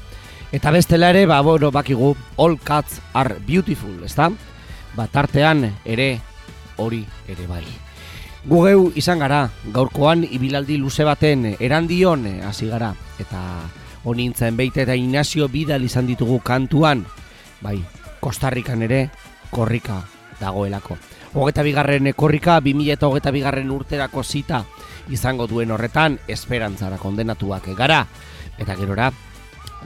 Eta 0.52 0.72
bestela 0.72 1.10
ere, 1.10 1.26
ba, 1.26 1.40
bueno, 1.42 1.72
bakigu, 1.72 2.16
all 2.38 2.58
cats 2.60 3.00
are 3.14 3.38
beautiful, 3.48 4.04
ezta? 4.04 4.30
Ba, 4.96 5.08
tartean 5.08 5.64
ere 5.86 6.20
hori 6.78 7.06
ere 7.32 7.48
bai. 7.48 7.64
Gugeu 8.46 8.92
izan 8.98 9.22
gara, 9.24 9.46
gaurkoan 9.72 10.26
ibilaldi 10.28 10.78
luze 10.82 11.06
baten 11.08 11.54
erandion 11.60 12.26
hasi 12.44 12.68
gara, 12.68 12.92
eta 13.22 13.40
honintzen 14.04 14.58
beite 14.58 14.84
eta 14.84 14.95
Ignacio 14.95 15.47
Bidal 15.47 15.84
izan 15.86 16.08
ditugu 16.08 16.39
kantuan, 16.39 17.06
bai, 17.62 17.80
Kostarrikan 18.22 18.82
ere 18.86 19.10
korrika 19.49 20.02
dagoelako. 20.39 20.97
Hogeta 21.34 21.64
bigarren 21.64 22.12
korrika, 22.14 22.60
2000 22.62 22.93
eta 22.93 23.08
hogeta 23.08 23.32
bigarren 23.32 23.72
urterako 23.72 24.24
zita 24.24 24.66
izango 25.10 25.47
duen 25.47 25.72
horretan, 25.72 26.20
esperantzara 26.28 26.97
kondenatuak 27.02 27.72
gara, 27.78 28.06
eta 28.60 28.76
gerora, 28.76 29.12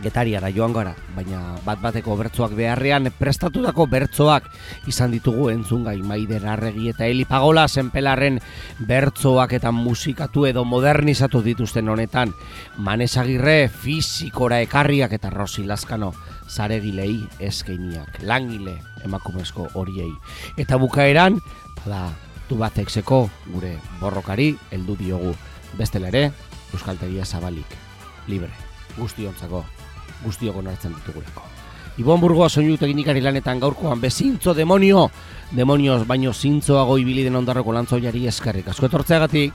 getariara 0.04 0.50
joan 0.52 0.74
gara, 0.76 0.94
baina 1.16 1.56
bat 1.66 1.80
bateko 1.82 2.16
bertzoak 2.20 2.56
beharrean 2.58 3.10
prestatutako 3.18 3.88
bertzoak 3.92 4.50
izan 4.92 5.14
ditugu 5.16 5.50
entzungai 5.54 5.98
maider 6.04 6.46
arregi 6.52 6.90
eta 6.92 7.08
helipagola 7.08 7.68
zenpelarren 7.68 8.40
bertzoak 8.88 9.56
eta 9.60 9.72
musikatu 9.72 10.46
edo 10.50 10.66
modernizatu 10.66 11.42
dituzten 11.46 11.90
honetan 11.90 12.34
manesagirre 12.78 13.70
fizikora 13.70 14.62
ekarriak 14.66 15.16
eta 15.16 15.30
rosi 15.30 15.64
laskano 15.66 16.14
zaregilei 16.50 17.24
eskeiniak, 17.40 18.22
langile 18.22 18.78
emakumezko 19.06 19.70
horiei. 19.74 20.12
Eta 20.58 20.78
bukaeran, 20.82 21.40
bada, 21.84 22.10
du 22.50 22.60
batekseko 22.62 23.26
gure 23.50 23.76
borrokari 24.02 24.54
heldu 24.72 24.98
diogu. 25.00 25.34
Bestela 25.80 26.12
ere, 26.14 26.30
Euskaltegia 26.74 27.26
zabalik, 27.26 27.78
libre, 28.28 28.52
guztiontzako 28.98 29.64
guztiok 30.26 30.58
onartzen 30.64 30.94
ditugulako. 30.98 31.46
Ibon 32.02 32.20
Burgoa 32.20 32.50
soinu 32.50 32.76
teknikari 32.76 33.22
lanetan 33.24 33.62
gaurkoan 33.62 34.02
bezintzo 34.02 34.54
demonio, 34.54 35.06
demonioz 35.56 36.02
baino 36.08 36.34
zintzoago 36.34 36.98
ibili 37.00 37.24
den 37.24 37.38
ondarroko 37.40 37.72
lantzoiari 37.72 38.26
eskerrik 38.28 38.68
asko 38.74 38.90
etortzeagatik, 38.90 39.54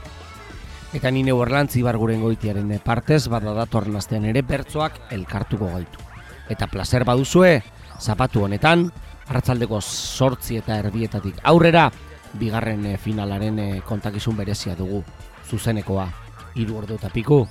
eta 0.97 1.11
nine 1.11 1.33
uerlantzi 1.33 1.83
barguren 1.85 2.23
goitiaren 2.25 2.73
partez, 2.83 3.27
bada 3.29 3.53
datorren 3.53 3.95
astean 3.95 4.25
ere 4.25 4.41
bertzoak 4.41 5.13
elkartuko 5.13 5.69
gaitu. 5.75 6.01
Eta 6.49 6.67
placer 6.67 7.05
baduzue, 7.05 7.61
zapatu 8.01 8.47
honetan, 8.47 8.89
hartzaldeko 9.29 9.79
sortzi 9.81 10.57
eta 10.59 10.79
erdietatik 10.81 11.39
aurrera, 11.47 11.91
bigarren 12.33 12.85
eh, 12.89 12.97
finalaren 12.97 13.59
eh, 13.59 13.81
kontakizun 13.85 14.35
berezia 14.35 14.75
dugu, 14.75 15.03
zuzenekoa, 15.47 16.07
hiru 16.55 16.81
ordu 16.81 16.97
eta 16.99 17.11
piku, 17.13 17.45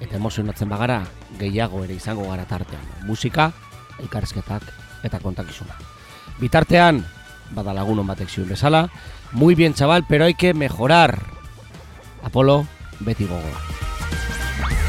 eta 0.00 0.16
emozionatzen 0.16 0.68
bagara 0.68 1.04
gehiago 1.38 1.84
ere 1.84 1.94
izango 1.94 2.26
gara 2.28 2.46
tartean. 2.48 2.82
Musika, 3.06 3.50
elkarrizketak 4.00 4.64
eta 5.04 5.20
kontakizuna. 5.20 5.76
Bitartean, 6.40 7.04
bada 7.54 7.74
lagunon 7.76 8.06
batek 8.08 8.30
zion 8.30 8.48
bezala, 8.48 8.88
muy 9.32 9.54
bien 9.54 9.74
chaval, 9.74 10.04
pero 10.08 10.24
hay 10.24 10.34
que 10.34 10.54
mejorar. 10.54 11.20
Apolo, 12.22 12.66
beti 13.00 13.26
gogoa. 13.26 14.79